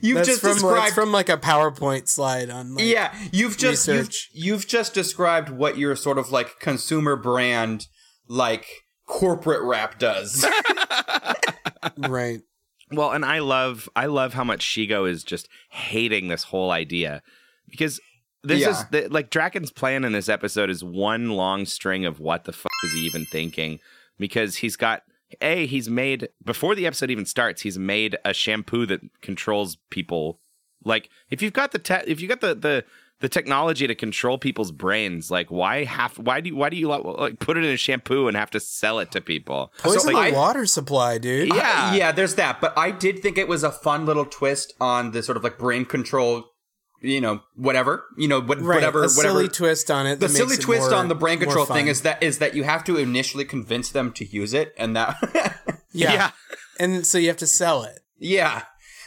[0.00, 2.74] you've that's just from described that's from like a PowerPoint slide on.
[2.74, 7.86] Like, yeah, you've just you've, you've just described what your sort of like consumer brand
[8.28, 8.66] like
[9.06, 10.46] corporate rap does.
[11.98, 12.40] right.
[12.90, 17.22] Well, and I love I love how much Shego is just hating this whole idea
[17.68, 18.00] because
[18.42, 18.70] this Yeah.
[18.70, 22.52] is the, like Drakken's plan in this episode is one long string of what the
[22.52, 23.80] fuck is he even thinking
[24.18, 25.02] because he's got
[25.40, 30.40] a he's made before the episode even starts he's made a shampoo that controls people
[30.84, 32.84] like if you've got the te- if you got the the
[33.20, 35.30] the technology to control people's brains.
[35.30, 36.16] Like, why have?
[36.18, 36.56] Why do you?
[36.56, 39.20] Why do you like put it in a shampoo and have to sell it to
[39.20, 39.72] people?
[39.78, 41.48] Poison I- the water supply, dude.
[41.48, 41.90] Yeah.
[41.92, 42.60] Uh, yeah, there's that.
[42.60, 45.58] But I did think it was a fun little twist on the sort of like
[45.58, 46.44] brain control,
[47.00, 48.76] you know, whatever, you know, what, Right.
[48.76, 49.22] whatever, a whatever.
[49.22, 50.20] silly twist on it.
[50.20, 52.64] the silly it twist more- on the brain control thing is that is that you
[52.64, 55.16] have to initially convince them to use it, and that,
[55.92, 56.12] yeah.
[56.12, 56.30] Yeah.
[56.80, 58.00] and so you have to sell it.
[58.18, 58.62] yeah,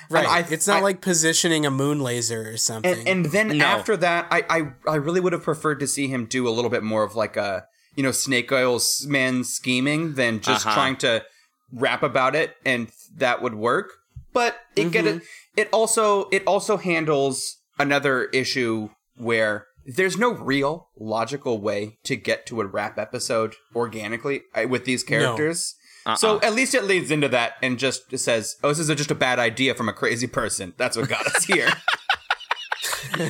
[0.10, 0.28] Right.
[0.28, 2.92] I- it's not I- like positioning a moon laser or something.
[3.00, 3.66] And, and then No.
[3.66, 6.70] after that, I, I I really would have preferred to see him do a little
[6.72, 7.66] bit more of like a
[7.96, 10.76] you know snake oil man scheming than just Uh-huh.
[10.76, 11.24] trying to
[11.74, 13.92] rap about it, and that would work.
[14.34, 15.18] But it get Mm-hmm.
[15.18, 15.24] it
[15.58, 22.46] it also it also handles another issue where there's no real logical way to get
[22.48, 25.76] to a rap episode organically uh, with these characters.
[26.18, 26.40] So Uh-uh.
[26.48, 29.38] at least it leads into that and just says, "Oh, this is just a bad
[29.38, 31.70] idea from a crazy person." That's what got us here.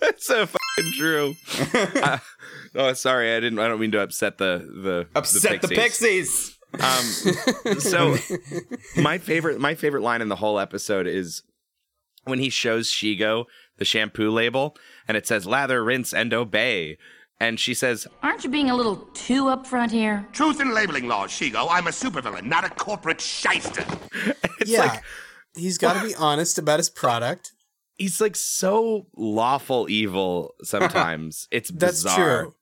[0.00, 1.34] That's so fucking true.
[2.04, 2.18] Uh,
[2.74, 3.58] oh, sorry, I didn't.
[3.58, 6.56] I don't mean to upset the the Upset the pixies.
[6.74, 7.04] Um,
[7.78, 8.16] so
[9.00, 11.42] my favorite my favorite line in the whole episode is
[12.24, 13.46] when he shows Shego
[13.78, 14.76] the shampoo label
[15.08, 16.98] and it says lather, rinse, and obey.
[17.40, 20.26] And she says, Aren't you being a little too upfront here?
[20.32, 21.66] Truth in labeling laws, Shego.
[21.68, 23.84] I'm a supervillain, not a corporate shyster.
[24.60, 24.86] it's yeah.
[24.86, 25.02] like
[25.56, 27.52] he's got to be honest about his product.
[27.96, 31.48] he's like so lawful evil sometimes.
[31.50, 32.42] It's That's bizarre.
[32.42, 32.54] true.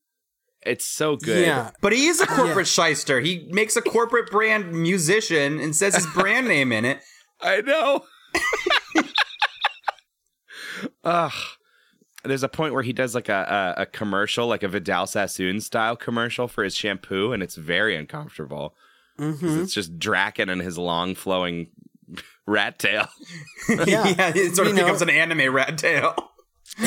[0.64, 1.44] It's so good.
[1.44, 1.70] Yeah.
[1.80, 3.20] But he is a corporate shyster.
[3.20, 7.00] He makes a corporate brand musician and says his brand name in it.
[7.40, 8.04] I know.
[11.04, 11.32] Ugh.
[12.24, 15.60] There's a point where he does like a, a, a commercial, like a Vidal Sassoon
[15.60, 18.74] style commercial for his shampoo, and it's very uncomfortable.
[19.18, 19.62] 'Cause Mhm.
[19.64, 21.68] It's just Drakken and his long flowing
[22.46, 23.08] rat tail.
[23.68, 24.04] Yeah.
[24.34, 26.31] it sort of You know- becomes an anime rat tail.
[26.78, 26.84] he,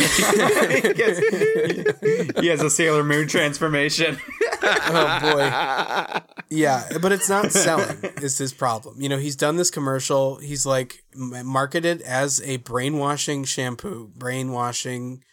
[2.48, 4.18] has, a Sailor Moon transformation.
[4.64, 6.22] Oh boy.
[6.50, 9.02] Yeah, but it's not selling is his problem.
[9.02, 10.38] You know, he's done this commercial.
[10.38, 15.24] He's like marketed as a brainwashing shampoo, brainwashing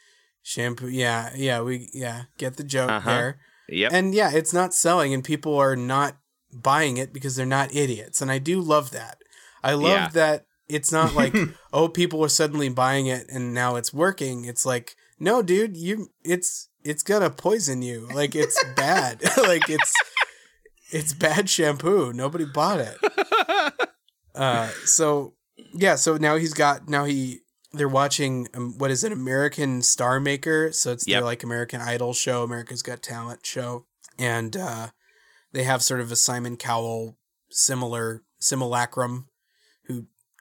[0.42, 0.88] shampoo.
[0.88, 3.10] Yeah, yeah, we yeah, get the joke Uh-huh.
[3.10, 3.40] there.
[3.68, 3.92] Yep.
[3.92, 6.16] And yeah, it's not selling and people are not
[6.52, 8.20] buying it because they're not idiots.
[8.20, 9.18] And I do love that.
[9.62, 10.08] I love Yeah.
[10.08, 11.34] that it's not like,
[11.72, 14.44] oh, people are suddenly buying it and now it's working.
[14.44, 18.08] It's like, no, dude, you it's it's gonna poison you.
[18.12, 19.22] Like it's bad.
[19.36, 19.92] like it's
[20.90, 22.12] it's bad shampoo.
[22.12, 22.96] Nobody bought it.
[24.34, 25.34] Uh so
[25.74, 27.40] yeah, so now he's got now he
[27.74, 31.16] they're watching um, what is it American Star Maker so it's Yep.
[31.18, 33.84] their like American Idol show America's Got Talent show
[34.18, 34.88] and uh
[35.52, 37.18] they have sort of a Simon Cowell
[37.50, 39.28] similar simulacrum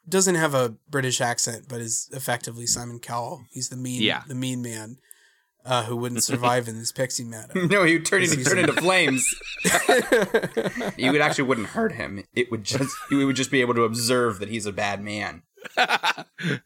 [0.08, 4.24] doesn't have a British accent but is effectively Simon Cowell he's the mean Yeah.
[4.28, 4.98] the mean man
[5.64, 8.74] uh, who wouldn't survive in this pixie meadow no, he would turn into turn into
[8.74, 9.28] flames.
[10.98, 12.24] you would actually wouldn't hurt him.
[12.34, 15.44] It would just you would just be able to observe that he's a bad man.
[15.78, 16.62] and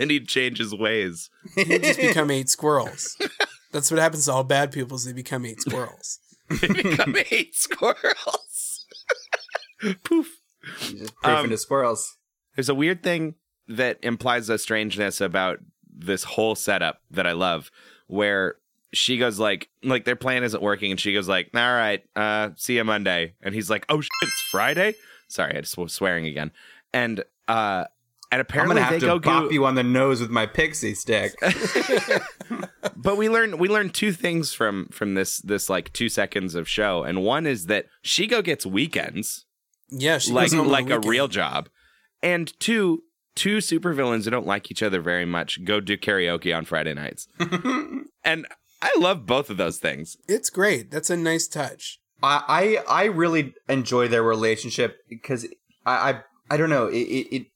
[0.00, 1.30] then he'd change his ways.
[1.56, 3.16] he'd just become eight squirrels
[3.72, 6.20] that's what happens to all bad people they become eight squirrels
[6.60, 8.86] He'd become eight squirrels.
[10.04, 10.28] Poof.
[10.78, 12.16] He's just proof Um, into squirrels.
[12.58, 13.36] There's a weird thing
[13.68, 17.70] that implies a strangeness about this whole setup that I love,
[18.08, 18.56] where
[18.92, 22.50] she goes like, like their plan isn't working, and she goes like, "All right, uh,
[22.56, 24.96] see you Monday," and he's like, "Oh shit, it's Friday."
[25.28, 26.50] Sorry, I just was swearing again,
[26.92, 27.84] and uh,
[28.32, 30.30] and I'm apparently gonna have they to go bop do, you on the nose with
[30.30, 31.38] my pixie stick.
[32.96, 36.68] but we learn we learn two things from from this this like two seconds of
[36.68, 39.44] show, and one is that Shego gets weekends.
[39.90, 41.68] yeah she like goes home on like a real job.
[42.22, 43.02] And two,
[43.34, 47.28] two supervillains who don't like each other very much go do karaoke on Friday nights.
[48.24, 48.46] and
[48.82, 50.16] I love both of those things.
[50.28, 55.46] it's great that's a nice touch I, I I really enjoy their relationship because
[55.86, 57.46] I I, I don't know it, it, it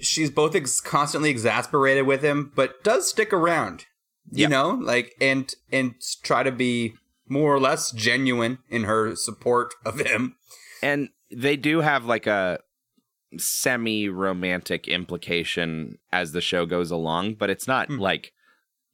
[0.00, 3.86] she's both ex- constantly exasperated with him but does stick around
[4.30, 4.50] you Yep.
[4.50, 6.94] know like and and try to be
[7.28, 10.36] more or less genuine in her support of him
[10.82, 12.60] And they do have like a
[13.38, 17.98] semi romantic implication as the show goes along, but it's not hmm.
[17.98, 18.32] like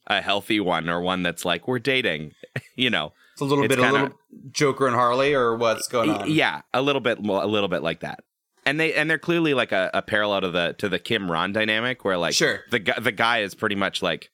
[0.06, 2.32] a healthy one or one that's like we're dating,
[2.76, 3.12] you know.
[3.32, 4.18] it's a little It's bit kinda- a little
[4.50, 8.00] Joker and Harley or what's going on Yeah, a little bit, a little bit like
[8.00, 8.20] that.
[8.64, 11.52] And they and they're clearly like a, a parallel to the to the Kim Ron
[11.52, 12.60] dynamic, where like Sure.
[12.70, 14.30] the the guy is pretty much like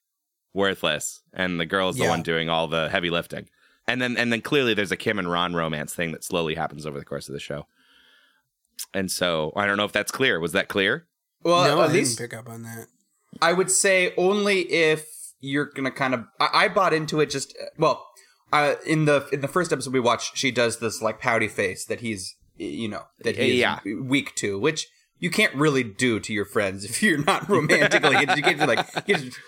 [0.52, 2.10] worthless, and the girl is the Yeah.
[2.10, 3.48] one doing all the heavy lifting.
[3.86, 6.84] And then and then clearly there's a Kim and Ron romance thing that slowly happens
[6.86, 7.66] over the course of the show.
[8.92, 10.38] And so I don't know if that's clear.
[10.40, 11.06] Was that clear?
[11.42, 12.86] well no, I at least didn't pick up on that
[13.42, 15.06] I would say only if
[15.40, 16.24] you're gonna kind of.
[16.40, 18.06] I, I bought into it just well.
[18.52, 21.84] Uh, in the in the first episode we watched, she does this like pouty face
[21.86, 23.80] that he's you know that he's Yeah.
[24.02, 24.86] weak to, which
[25.18, 28.16] you can't really do to your friends if you're not romantically.
[28.20, 28.86] you can't be like.
[29.08, 29.38] you just-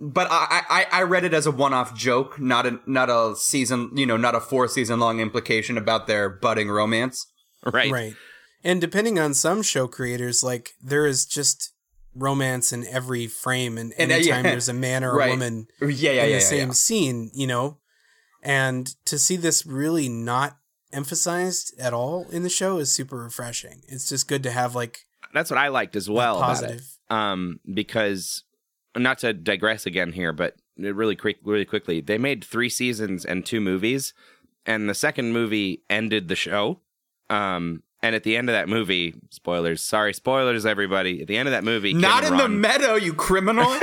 [0.00, 3.90] but I, I I read it as a one-off joke, not a not a season,
[3.94, 7.26] you know, not a four season long implication about their budding romance.
[7.64, 7.92] Right.
[7.92, 8.14] Right.
[8.64, 11.72] And depending on some show creators, like there is just
[12.14, 14.52] romance in every frame, and And, uh, anytime yeah.
[14.52, 15.30] there's a man or a Right.
[15.30, 16.74] woman Yeah, yeah, in yeah, the yeah, same yeah.
[16.74, 17.78] scene, you know,
[18.42, 20.56] and to see this really not
[20.92, 23.82] emphasized at all in the show is super refreshing.
[23.88, 26.62] It's just good to have like That's what I liked as well about it.
[26.62, 26.86] positive.
[27.10, 28.44] Um, because
[28.96, 33.44] not to digress again here, but really quick, really quickly, they made three seasons and
[33.44, 34.14] two movies,
[34.64, 36.80] and the second movie ended the show.
[37.28, 39.82] Um, and at the end of that movie, spoilers.
[39.82, 41.22] Sorry, spoilers, everybody.
[41.22, 43.64] At the end of that movie, Kim Not and in the meadow, you criminal.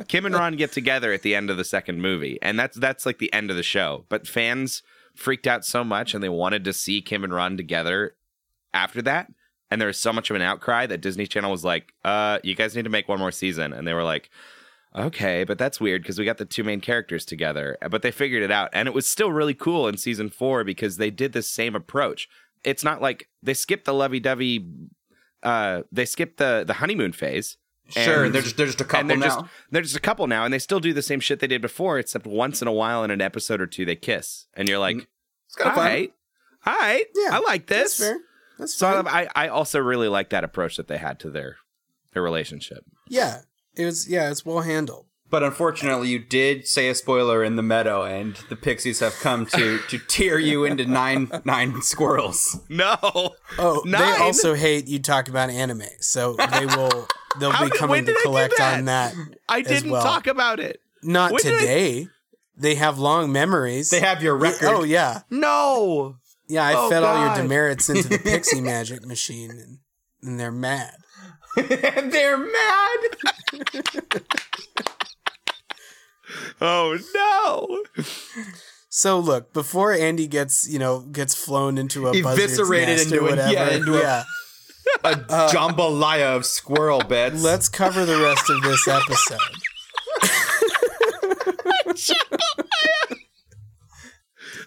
[0.06, 3.04] Kim and Ron get together at the end of the second movie, and that's that's
[3.04, 4.04] like the end of the show.
[4.08, 4.84] But fans
[5.16, 8.14] freaked out so much, and they wanted to see Kim and Ron together
[8.72, 9.26] after that.
[9.68, 12.54] And there was so much of an outcry that Disney Channel was like, "Uh, you
[12.54, 14.30] guys need to make one more season." And they were like,
[14.94, 18.44] "Okay, but that's weird because we got the two main characters together." But they figured
[18.44, 21.42] it out, and it was still really cool in season four because they did the
[21.42, 22.28] same approach.
[22.64, 24.66] It's not like they skip the lovey-dovey.
[25.42, 27.56] Uh, they skip the the honeymoon phase.
[27.88, 29.26] Sure, and- they're just- they're just a couple they're now.
[29.26, 31.60] Just, they're just a couple now, and they still do the same shit they did
[31.62, 34.78] before, except once in a while in an episode or two they kiss, and you're
[34.78, 34.96] like,
[35.46, 35.86] it's kinda all fun.
[35.86, 36.12] right,
[36.66, 37.98] all right, Yeah, I like this.
[37.98, 38.18] That's fair.
[38.58, 39.02] That's So.
[39.06, 41.56] I, I also really like that approach that they had to their
[42.12, 42.84] their relationship.
[43.08, 43.40] yeah,
[43.74, 44.08] it was.
[44.08, 45.06] Yeah, it's well handled.
[45.30, 49.46] But unfortunately, you did say a spoiler in the meadow, and the pixies have come
[49.46, 52.58] to to tear you into nine nine squirrels.
[52.68, 52.96] No.
[53.58, 54.00] Oh, Nine?
[54.00, 57.06] they also hate you talk about anime, so they will.
[57.38, 58.78] They'll How be coming when to did I do collect that?
[58.78, 59.14] on that.
[59.48, 60.02] I didn't well.
[60.02, 60.80] talk about it.
[61.02, 62.08] Not When did I- today.
[62.56, 63.88] They have long memories.
[63.90, 64.66] They have your record.
[64.68, 66.16] Oh yeah, No.
[66.48, 66.64] yeah.
[66.64, 69.78] I Oh, fed all your demerits into the pixie magic machine, and,
[70.22, 70.96] and they're mad.
[71.56, 74.22] and they're mad.
[76.60, 78.04] Oh no.
[78.88, 83.18] So look, before Andy gets you know gets flown into a buzzard's Eviscerated nest into
[83.18, 84.24] or a- whatever, yeah, into a- yeah.
[85.04, 87.42] A jambalaya of squirrel bits.
[87.42, 89.38] Let's cover the rest of this episode.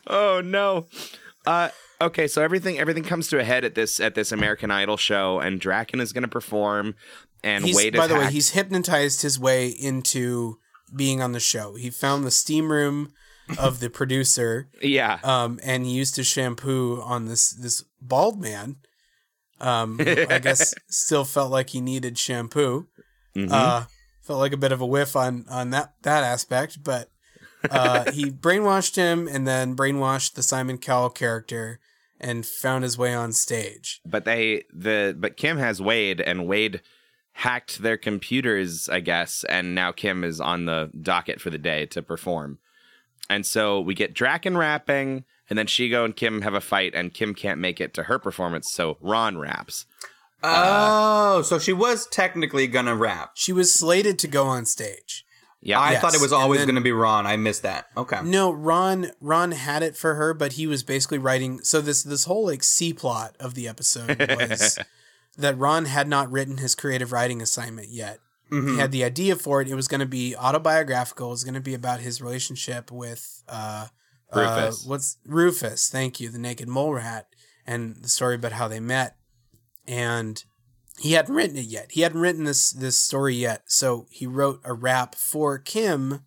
[0.08, 0.88] Oh no.
[1.46, 1.70] Uh
[2.02, 5.40] okay, so everything everything comes to a head at this at this American Idol show
[5.40, 6.96] and Drakken is going to perform
[7.44, 10.58] and He's, Wade by is the way, he's hypnotized his way into
[10.96, 11.76] being on the show.
[11.76, 13.12] He found the steam room
[13.58, 15.20] of the producer, Yeah.
[15.24, 18.78] um, and he used to shampoo on this this bald man.
[19.60, 22.88] Um, I guess still felt like he needed shampoo.
[23.36, 23.50] Mhm.
[23.52, 23.86] Uh,
[24.22, 27.10] felt like a bit of a whiff on on that that aspect, but
[27.70, 31.80] uh, he brainwashed him and then brainwashed the Simon Cowell character
[32.20, 34.00] and found his way on stage.
[34.06, 36.82] but they the but Kim has Wade and Wade
[37.34, 41.86] hacked their computers, I guess, and now Kim is on the docket for the day
[41.88, 42.60] to perform.
[43.30, 47.14] And so we get Drakken rapping, and then Shego and Kim have a fight, and
[47.14, 49.86] Kim can't make it to her performance, so Ron raps.
[50.44, 53.32] oh, uh, so she was technically gonna rap.
[53.36, 55.26] She was slated to go on stage.
[55.62, 57.26] Yeah, I Yes, thought it was always then- gonna be Ron.
[57.26, 57.88] I missed that.
[57.96, 58.20] Okay.
[58.24, 62.26] No, Ron Ron had it for her, but he was basically writing so this this
[62.26, 64.78] whole like C plot of the episode was
[65.38, 68.20] that Ron had not written his creative writing assignment yet.
[68.52, 69.68] He had the idea for it.
[69.68, 71.30] It was going to be autobiographical.
[71.30, 73.88] It was going to be about his relationship with uh,
[74.32, 74.86] Rufus.
[74.86, 75.90] Uh, what's Rufus?
[75.90, 77.28] Thank you, the naked mole rat,
[77.66, 79.16] and the story about how they met.
[79.88, 80.44] And
[81.00, 81.94] he hadn't written it yet.
[81.94, 83.64] He hadn't written this this story yet.
[83.66, 86.22] So he wrote a rap for Kim,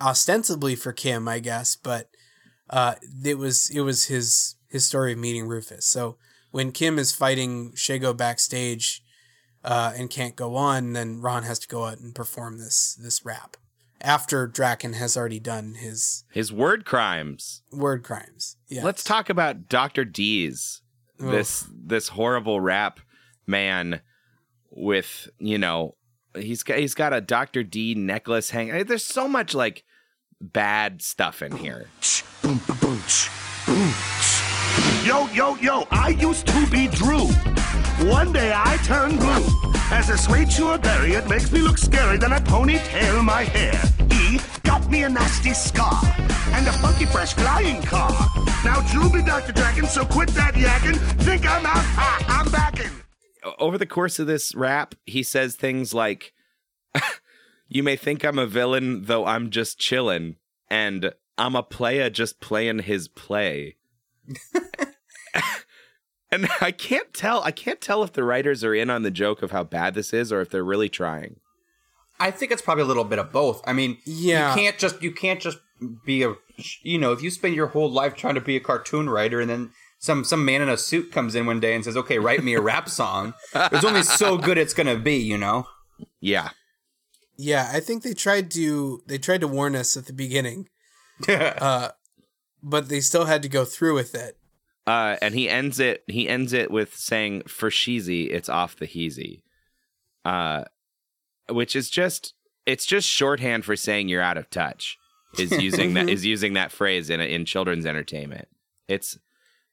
[0.00, 2.08] ostensibly for Kim, I guess, but
[2.70, 2.94] uh,
[3.24, 5.86] it was it was his his story of meeting Rufus.
[5.86, 6.18] So
[6.52, 9.02] when Kim is fighting Shego backstage
[9.64, 13.24] uh, and can't go on, then Ron has to go out and perform this this
[13.24, 13.56] rap
[14.00, 17.62] after Drakken has already done his his word crimes.
[17.72, 18.56] word crimes.
[18.68, 20.04] Yeah, Let's talk about Dr.
[20.04, 20.78] D's.
[21.18, 22.98] This this horrible rap
[23.46, 24.00] man
[24.70, 25.94] with, you know,
[26.36, 27.62] he's got he's got a Dr.
[27.62, 28.84] D necklace hanging.
[28.84, 29.84] There's so much like
[30.40, 31.86] bad stuff in here.
[35.04, 37.26] Yo, yo, yo, I used to be Drew.
[38.08, 39.44] One day I turned blue.
[39.90, 43.78] As a sweet sure berry, it makes me look scary, then I ponytail my hair.
[44.10, 46.00] E got me a nasty scar
[46.54, 48.10] and a funky fresh flying car.
[48.64, 49.52] Now Drew be Dr.
[49.52, 50.96] Drakken, so quit that yakking.
[51.22, 51.76] Think I'm out?
[51.76, 52.90] Ha, I'm backing.
[53.58, 56.32] over the course of this rap, he says things like,
[57.68, 60.36] "You may think I'm a villain, though I'm just chillin',
[60.70, 63.76] and I'm a player just playing his play."
[66.30, 67.42] and I can't tell.
[67.42, 70.12] I can't tell if the writers are in on the joke of how bad this
[70.12, 71.36] is, or if they're really trying.
[72.20, 73.62] I think it's probably a little bit of both.
[73.66, 74.50] I mean, Yeah.
[74.54, 75.58] you can't just you can't just
[76.06, 76.34] be a
[76.82, 79.50] you know if you spend your whole life trying to be a cartoon writer and
[79.50, 82.42] then some some man in a suit comes in one day and says, "Okay, write
[82.44, 85.66] me a rap song." It's only so good it's gonna be, you know.
[86.20, 86.50] Yeah,
[87.36, 90.68] Yeah, I think they tried to they tried to warn us at the beginning,
[91.28, 91.90] uh,
[92.62, 94.36] but they still had to go through with it.
[94.86, 96.04] uh, and he ends it.
[96.06, 99.42] He ends it with saying, "For sheezy, it's off the heezy,"
[100.24, 100.64] uh,
[101.48, 102.34] which is just
[102.66, 104.98] it's just shorthand for saying you're out of touch.
[105.38, 108.48] Is using that is using that phrase in in children's entertainment.
[108.88, 109.18] It's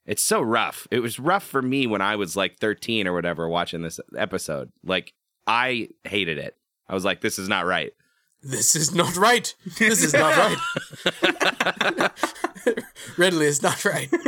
[0.06, 0.88] it's so rough.
[0.90, 4.72] It was rough for me when I was like 13 or whatever watching this episode.
[4.82, 5.12] Like
[5.46, 6.56] I hated it.
[6.88, 7.92] I was like, this is not right.
[8.42, 9.54] This is not right.
[9.78, 12.10] This is not right.
[13.18, 14.08] Ridley is not right.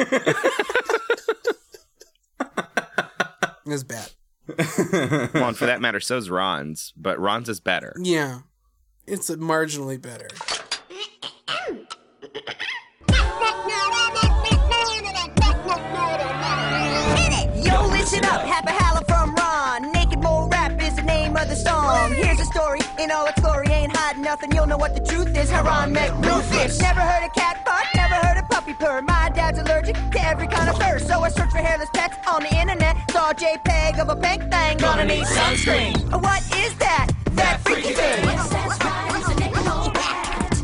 [3.65, 4.11] It's bad.
[4.49, 7.95] well, and for that matter, so's Ron's, but Ron's is better.
[8.03, 8.41] Yeah,
[9.07, 10.29] it's marginally better.
[17.57, 19.93] Yo, listen up, Happy Holla from Ron.
[19.93, 22.13] Naked Mole Rap is the name of the song.
[22.13, 23.67] Here's a story in all its glory,
[24.33, 24.57] ain't hiding nothing.
[24.57, 25.51] You'll know what the truth is.
[25.51, 26.81] How Ron met Rufus.
[26.81, 29.03] Never heard a cat bark, never heard a puppy purr.
[29.03, 32.43] My dad's allergic to every kind of fur, so I searched for hairless pets on
[32.43, 32.97] the internet.
[33.11, 34.79] Saw a JPEG of a pink thing.
[34.79, 36.11] Gonna need sunscreen.
[36.11, 37.09] What is that?
[37.33, 38.25] That freaky thing.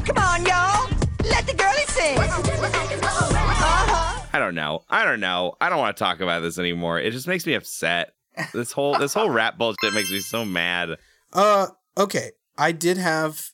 [0.05, 0.89] Come on, y'all.
[1.31, 2.19] Let the girlie sing.
[2.19, 4.21] Uh-huh.
[4.33, 4.85] I don't know.
[4.89, 5.55] I don't know.
[5.61, 7.01] I don't want to talk about this anymore.
[7.01, 8.14] It just makes me upset.
[8.53, 10.97] This whole this whole rap bullshit makes me so mad.
[11.33, 11.66] Uh,
[11.97, 12.31] okay.
[12.57, 13.51] I did have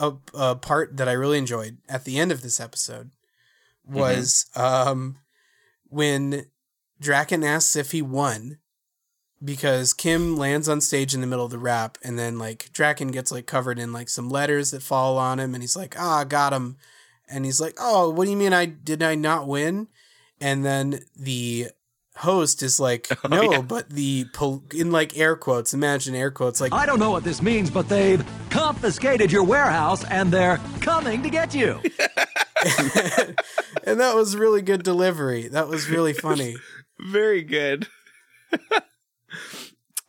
[0.00, 3.10] a, a part that I really enjoyed at the end of this episode
[3.86, 5.18] was um
[5.88, 6.46] when
[7.02, 8.58] Drakken asks if he won
[9.42, 13.12] because Kim lands on stage in the middle of the rap and then like Drakken
[13.12, 16.24] gets like covered in like some letters that fall on him and he's like, "Ah,
[16.24, 16.76] got him."
[17.28, 19.88] And he's like, "Oh, what do you mean I did I not win?"
[20.40, 21.68] And then the
[22.16, 26.72] host is like, "No, but the pol- in like air quotes, imagine air quotes like
[26.72, 31.30] I don't know what this means, but they've confiscated your warehouse and they're coming to
[31.30, 31.80] get you.
[33.84, 35.48] and that was really good delivery.
[35.48, 36.56] That was really funny.
[36.98, 37.86] Very good.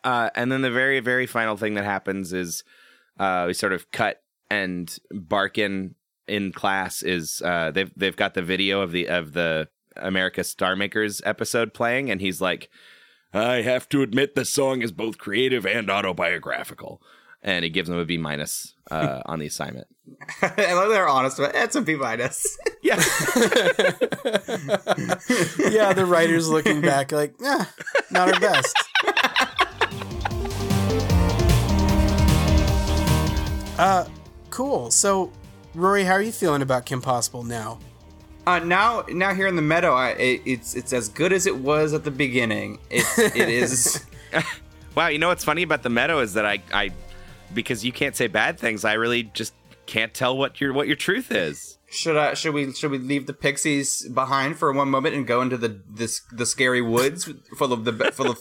[0.04, 2.64] uh, and then the very very final thing that happens is
[3.18, 5.94] uh, we sort of cut and Barkin
[6.28, 10.76] in class is uh, they've they've got the video of the of the America Star
[10.76, 12.68] Makers episode playing, and he's like,
[13.32, 17.02] "I have to admit the song is both creative and autobiographical,"
[17.42, 19.86] and he gives them a B minus uh, on the assignment.
[20.42, 21.58] I love they're honest about it.
[21.62, 22.58] It's a B minus.
[22.84, 22.96] Yeah.
[25.70, 27.66] yeah, the writers looking back like, yeah,
[28.10, 28.76] not our best.
[33.78, 34.06] uh,
[34.50, 34.90] cool.
[34.90, 35.32] So,
[35.76, 37.78] Rory, how are you feeling about Kim Possible now?
[38.46, 41.56] Uh, now, now here in the meadow, I, it, it's it's as good as it
[41.56, 42.78] was at the beginning.
[42.90, 44.04] It's it is.
[44.94, 46.90] Wow, you know what's funny about the meadow is that I, I,
[47.54, 49.54] because you can't say bad things, I really just
[49.86, 51.78] can't tell what your what your truth is.
[51.90, 52.34] Should I?
[52.34, 52.72] Should we?
[52.72, 56.46] Should we leave the pixies behind for one moment and go into the this the
[56.46, 58.38] scary woods full of the full of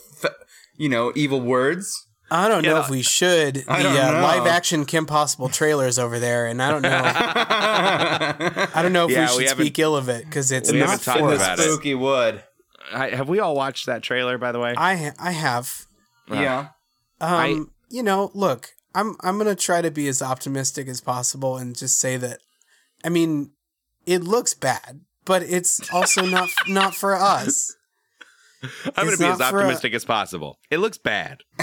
[0.78, 2.08] you know evil words?
[2.34, 2.84] I don't know Yeah.
[2.84, 3.56] if we should.
[3.56, 6.90] The uh, live action Kim Possible trailers over there, and I don't know.
[8.74, 10.72] I don't know if Yeah, we we should haven't- speak ill of it because it's
[10.72, 11.60] we not haven't for about us.
[11.60, 11.64] it.
[11.72, 12.44] Spooky wood.
[12.94, 14.74] I, have we all watched that trailer, by the way?
[14.78, 15.86] I I have.
[16.30, 16.70] Yeah.
[17.20, 21.58] Um, I- you know, look, I'm I'm gonna try to be as optimistic as possible
[21.58, 22.40] and just say that.
[23.04, 23.52] I mean,
[24.06, 27.76] it looks bad, but it's also not not for us.
[28.96, 30.58] I'm going to be as not for a- optimistic as possible.
[30.70, 31.40] It looks bad.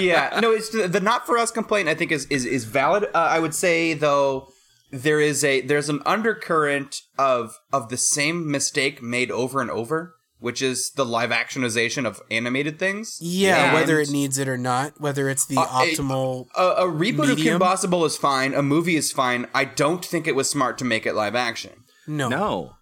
[0.00, 1.88] yeah, no, it's the not for us complaint.
[1.88, 3.04] I think is is is valid.
[3.04, 4.48] Uh, I would say though,
[4.90, 10.14] there is a there's an undercurrent of of the same mistake made over and over,
[10.38, 13.18] which is the live actionization of animated things.
[13.20, 16.46] Yeah, And, whether it needs it or not, whether it's the uh, optimal.
[16.56, 17.58] a, a reboot of Kim?
[17.58, 18.54] Possible is fine.
[18.54, 19.46] A movie is fine.
[19.54, 21.84] I don't think it was smart to make it live action.
[22.06, 22.72] no, No.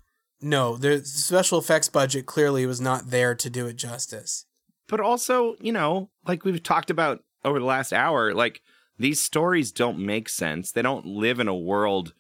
[0.43, 4.47] No, the special effects budget clearly was not there to do it justice.
[4.89, 8.61] But also, you know, like we've talked about over the last hour, like
[8.99, 10.73] these stories don't make sense.
[10.73, 12.13] They don't live in a world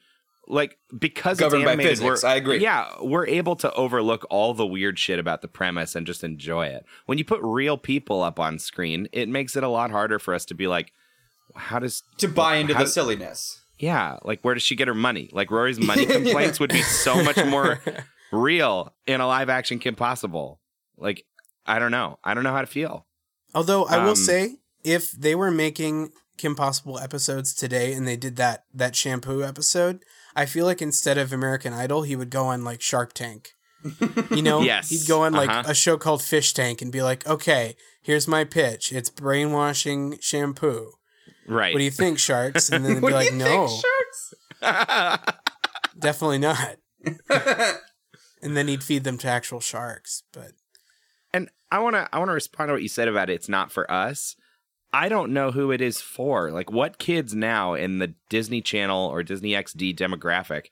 [0.48, 2.58] like because Governed it's by physics, we're, I agree.
[2.58, 6.66] Yeah, we're able to overlook all the weird shit about the premise and just enjoy
[6.66, 6.84] it.
[7.06, 10.34] When you put real people up on screen, it makes it a lot harder for
[10.34, 10.92] us to be like,
[11.54, 13.58] how does to buy into how- the silliness.
[13.78, 15.28] Yeah, like where does she get her money?
[15.32, 17.80] Like Rory's money complaints would be so much more
[18.32, 20.60] real in a live action Kim Possible.
[20.96, 21.24] Like
[21.66, 22.18] I don't know.
[22.24, 23.06] I don't know how to feel.
[23.54, 28.16] Although I will Um, say, if they were making Kim Possible episodes today and they
[28.16, 30.02] did that that shampoo episode,
[30.34, 33.50] I feel like instead of American Idol, he would go on like Shark Tank.
[34.30, 35.64] You know, Yes, he'd go on like uh-huh.
[35.70, 38.92] a show called Fish Tank and be like, "Okay, here's my pitch.
[38.92, 40.92] It's brainwashing shampoo.
[41.48, 41.74] Right.
[41.74, 43.84] What do you think, sharks?" And then they'd be What do like, you "No, think,
[44.62, 45.34] sharks?
[45.98, 46.76] definitely not."
[48.42, 50.24] And then he'd feed them to actual sharks.
[50.32, 50.52] But
[51.32, 53.70] And I want to I want to respond to what you said about it's not
[53.70, 54.36] for us.
[54.92, 56.50] I don't know who it is for.
[56.50, 60.66] Like what kids now in the Disney Channel or Disney XD demographic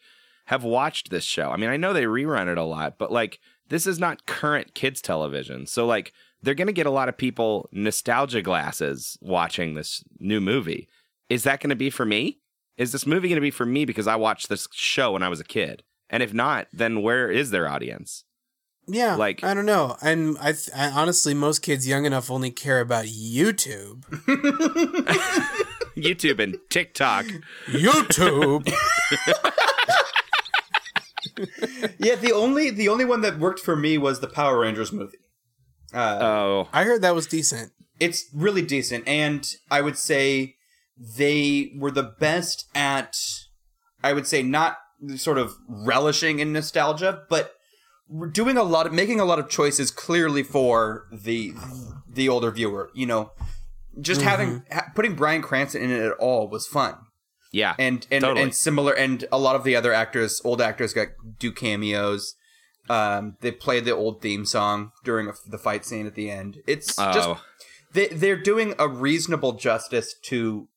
[0.47, 1.51] have watched this show?
[1.51, 4.75] I mean, I know they rerun it a lot, but like this is not current
[4.75, 5.67] kids television.
[5.67, 6.13] So like
[6.43, 10.89] they're going to get a lot of people nostalgia glasses watching this new movie.
[11.29, 12.41] Is that going to be for me?
[12.77, 15.29] Is this movie going to be for me because I watched this show when I
[15.29, 15.83] was a kid?
[16.11, 18.25] And if not, then where is their audience?
[18.89, 19.97] yeah, Like- I don't know.
[20.03, 24.03] And I, th- I honestly, most kids young enough only care about YouTube.
[25.97, 27.27] YouTube and TikTok.
[27.69, 28.69] YouTube.
[31.99, 35.19] Yeah, the only the only one that worked for me was the Power Rangers movie.
[35.93, 37.73] Uh, Oh, I heard that was decent.
[37.99, 40.57] it's really decent, and I would say
[40.99, 43.17] they were the best at.
[44.03, 44.79] I would say not
[45.17, 47.55] sort of relishing in nostalgia, but
[48.33, 51.55] doing a lot of making a lot of choices clearly for the
[52.09, 52.91] the older viewer.
[52.95, 53.33] You know,
[54.01, 56.97] just having ha- putting Bryan Cranston in it at all was fun.
[57.53, 57.75] yeah.
[57.79, 58.43] and and, Totally.
[58.43, 62.35] and similar and a lot of the other actors old actors got do cameos
[62.89, 66.59] um they play the old theme song during a, the fight scene at the end
[66.69, 67.41] it's just Oh.
[67.93, 70.69] they, they're doing a reasonable justice to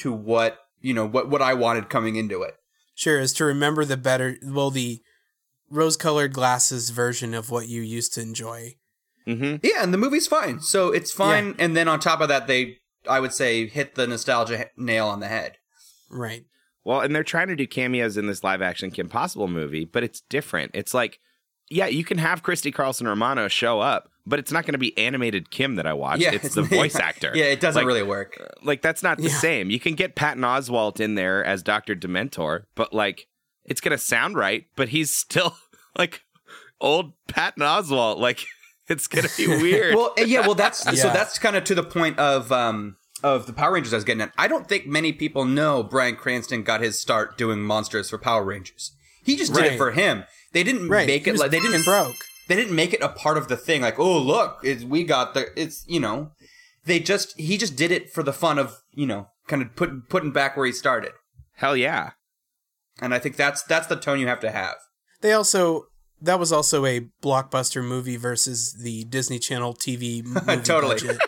[0.00, 2.54] to what you know what what i wanted coming into it
[3.00, 5.00] Sure, is to remember the better, well, the
[5.70, 8.74] rose-colored glasses version of what you used to enjoy.
[9.26, 9.56] Mm-hmm.
[9.62, 12.78] yeah and the movie's fine so it's fine and then on top of that they
[13.06, 15.58] i would say hit the nostalgia nail on the head
[16.10, 16.44] Right.
[16.84, 20.02] Well, and they're trying to do cameos in this live action Kim Possible movie, but
[20.02, 20.72] it's different.
[20.74, 21.20] It's like,
[21.70, 24.96] yeah, you can have Christy Carlson Romano show up, but it's not going to be
[24.96, 26.20] animated Kim that I watch.
[26.20, 27.32] yeah it's the voice actor.
[27.34, 29.38] yeah it doesn't Like- really work Like that's not the Yeah.
[29.38, 29.68] same.
[29.70, 31.94] You can get Patton Oswalt in there as Dr.
[31.94, 33.26] Dementor, but like
[33.66, 35.54] it's going to sound right, but he's still
[35.98, 36.22] like
[36.80, 38.18] old Patton Oswalt.
[38.18, 38.44] Like
[38.88, 39.94] it's going to be weird.
[39.94, 43.46] well uh, yeah well that's so that's kind of to the point of um of
[43.46, 46.62] the power rangers i was getting at i don't think many people know bryan cranston
[46.62, 49.72] got his start doing monsters for power rangers he just did Right.
[49.72, 51.06] it for him they didn't Right.
[51.06, 52.16] make He it was like they didn't broke.
[52.50, 55.34] They didn't make it a part of the thing like oh look it's we got
[55.34, 56.32] the it's you know
[56.84, 60.08] they just he just did it for the fun of you know kind of put,
[60.08, 61.12] putting back where he started
[61.54, 62.10] Hell yeah.
[63.00, 64.74] and i think that's that's the tone you have to have
[65.20, 65.86] They also
[66.20, 70.96] that was also a blockbuster movie versus the Disney Channel TV movie Totally.
[70.96, 71.20] budget.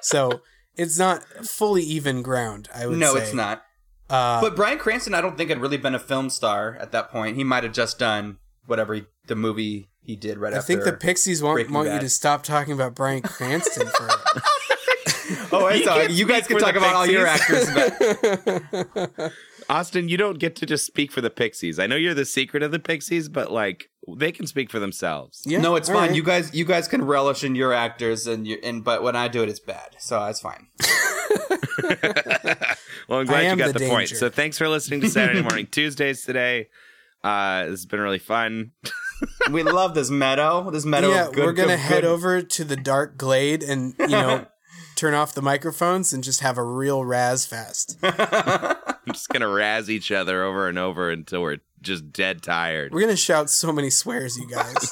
[0.00, 0.40] so
[0.74, 2.68] it's not fully even ground.
[2.74, 3.22] I would no say.
[3.22, 3.62] it's not
[4.10, 7.10] Uh, But Bryan Cranston, I don't think had really been a film star at that
[7.10, 7.36] point.
[7.36, 10.66] He might have just done whatever he, the movie he did right I after.
[10.66, 14.08] think the Pixies want, Breaking want you to stop talking about Bryan Cranston for.
[15.52, 17.68] oh, I You thought you guys speak can talk the about all your actors.
[17.74, 19.32] But
[19.68, 21.78] Austin, you don't get to just speak for the Pixies.
[21.80, 25.42] I know you're the secret of the Pixies, but like they can speak for themselves.
[25.44, 26.08] Yeah, no, it's fine.
[26.08, 26.14] right.
[26.14, 29.26] You guys, you guys can relish in your actors, and you and but when I
[29.28, 29.96] do it, it's bad.
[29.98, 30.68] So it's fine.
[33.08, 34.08] Well, I'm glad you got the the, point.
[34.08, 36.68] So thanks for listening to Saturday Morning Tuesdays today.
[37.22, 38.72] Uh, this has been really fun.
[39.50, 40.70] We love this meadow.
[40.70, 41.10] This meadow.
[41.10, 44.08] yeah, of good, we're gonna good- head good- over to the dark glade and you
[44.08, 44.46] know
[44.96, 47.96] turn off the microphones and just have a real Raz fest.
[48.02, 52.92] I'm just gonna razz each other over and over until we're just dead tired.
[52.92, 54.90] We're gonna shout so many swears, you guys.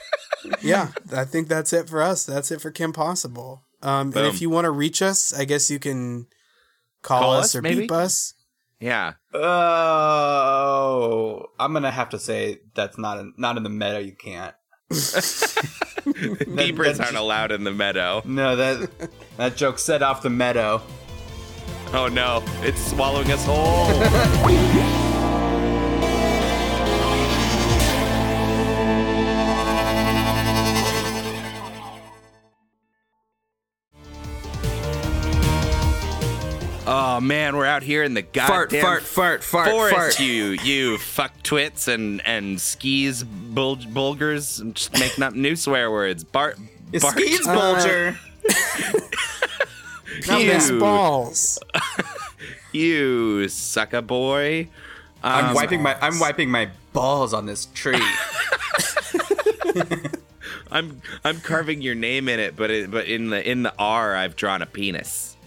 [0.62, 2.24] yeah, I think that's it for us.
[2.26, 3.62] That's it for Kim Possible.
[3.82, 6.26] Um, and if you want to reach us, I guess you can
[7.02, 7.80] call, Call us, us, or maybe?
[7.82, 8.33] beep us.
[8.84, 9.14] Yeah.
[9.32, 13.98] Oh, I'm gonna have to say that's not in, not in the meadow.
[13.98, 14.54] You can't.
[14.90, 18.20] Beepers aren't allowed in the meadow.
[18.26, 18.90] No, that
[19.38, 20.82] that joke set off the meadow.
[21.94, 25.04] Oh no, it's swallowing us whole.
[37.16, 39.94] Oh man, we're out here in the Fart, goddamn fart, fart, fart, forest.
[39.94, 40.20] fart.
[40.20, 45.92] You you fuck twits and and skis bul- bulgers, and just making up new swear
[45.92, 46.24] words.
[46.24, 46.58] Bart.
[46.92, 47.14] It Bart.
[47.14, 48.18] skis bulger.
[50.22, 51.58] Penis You- balls.
[52.72, 54.68] You sucker boy.
[55.22, 58.02] I'm Um, wiping my I'm wiping my balls on this tree.
[60.72, 64.16] I'm I'm carving your name in it, but it, but in the in the R,
[64.16, 65.36] I've drawn a penis.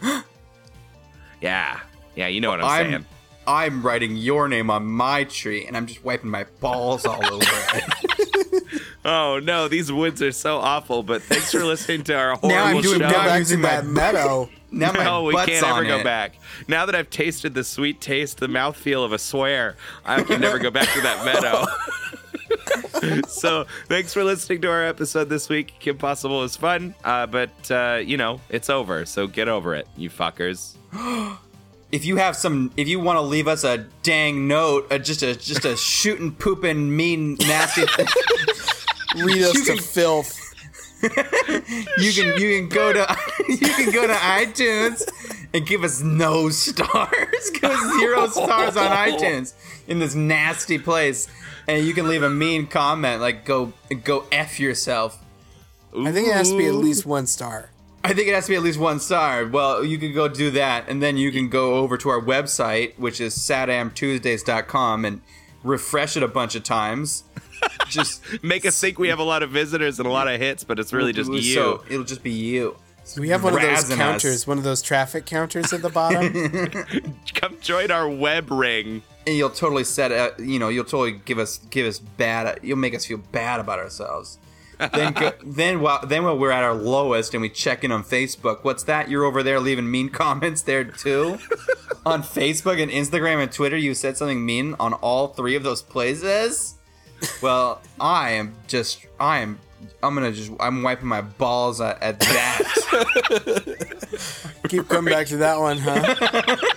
[1.42, 1.80] yeah,
[2.16, 3.06] yeah, you know what I'm, I'm saying.
[3.48, 7.44] I'm writing your name on my tree, and I'm just wiping my balls all over
[7.46, 7.84] it.
[9.06, 11.02] Oh no, these woods are so awful.
[11.02, 13.08] But thanks for listening to our horrible Now I'm doing- show.
[13.08, 14.50] now I'm Back to using my that meadow.
[14.70, 16.04] Now my no, we can't ever on go it.
[16.04, 16.34] back.
[16.68, 20.60] Now that I've tasted the sweet taste, the mouthfeel of a swear, I can never
[20.60, 21.66] go back to that meadow.
[23.30, 25.76] so, thanks for listening to our episode this week.
[25.80, 29.06] Kim Possible was fun, uh, but uh, you know it's over.
[29.06, 30.74] So get over it, you fuckers.
[31.90, 35.24] If you have some, if you want to leave us a dang note, uh, just
[35.24, 37.84] a just a shooting, pooping, mean, nasty,
[39.16, 40.38] Read us You to filth.
[41.98, 43.18] you can you can go to
[43.48, 45.08] you can go to iTunes
[45.54, 49.54] and give us no stars, give us zero stars on iTunes
[49.88, 51.28] in this nasty place,
[51.68, 53.72] and you can leave a mean comment like "go
[54.04, 55.24] go f yourself."
[55.96, 57.70] I think it has to be at least one star.
[58.10, 59.46] I think it has to be at least one star.
[59.46, 62.98] Well, you can go do that, and then you can go over to our website,
[62.98, 65.22] which is sadamtuesdays.com, and
[65.64, 67.24] refresh it a bunch of times.
[67.90, 70.64] Just Make us think we have a lot of visitors and a lot of hits,
[70.64, 71.54] but it's really just you.
[71.54, 72.78] So it'll just be you.
[73.18, 73.98] We have one of those Razzing us.
[73.98, 76.34] counters, one of those traffic counters at the bottom.
[77.34, 79.02] Come join our web ring.
[79.26, 82.78] and you'll totally set uh, you know you'll totally give us give us bad you'll
[82.78, 84.38] make us feel bad about ourselves
[84.94, 88.04] then go, then while then when we're at our lowest and we check in on
[88.04, 91.38] facebook what's that you're over there leaving mean comments there too
[92.06, 95.82] on facebook and instagram and twitter you said something mean on all three of those
[95.82, 96.76] places
[97.42, 99.60] well i am just i am
[100.04, 102.64] i'm gonna just i'm wiping my balls at, at that
[104.70, 106.58] Keep coming back to that one, huh?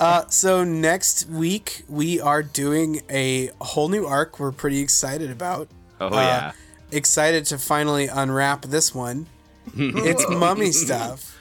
[0.00, 4.40] Uh, so next week we are doing a whole new arc.
[4.40, 5.68] We're pretty excited about.
[6.00, 6.52] Oh Uh, yeah.
[6.90, 9.26] Excited to finally unwrap this one.
[9.76, 11.36] it's mummy stuff.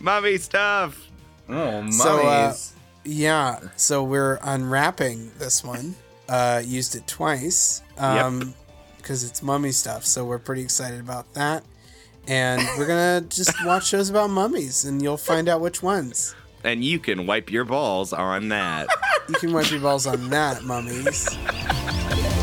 [0.00, 0.98] Mummy stuff.
[1.48, 2.54] oh mummies So, uh,
[3.04, 5.94] Yeah, so we're unwrapping this one.
[6.28, 8.54] Uh, used it twice um,
[8.96, 10.04] because it's mummy stuff.
[10.04, 11.64] So we're pretty excited about that.
[12.28, 16.34] And we're gonna just watch shows about mummies, and you'll find out which ones.
[16.64, 18.88] And you can wipe your balls on that.
[19.28, 21.28] You can wipe your balls on that, mummies.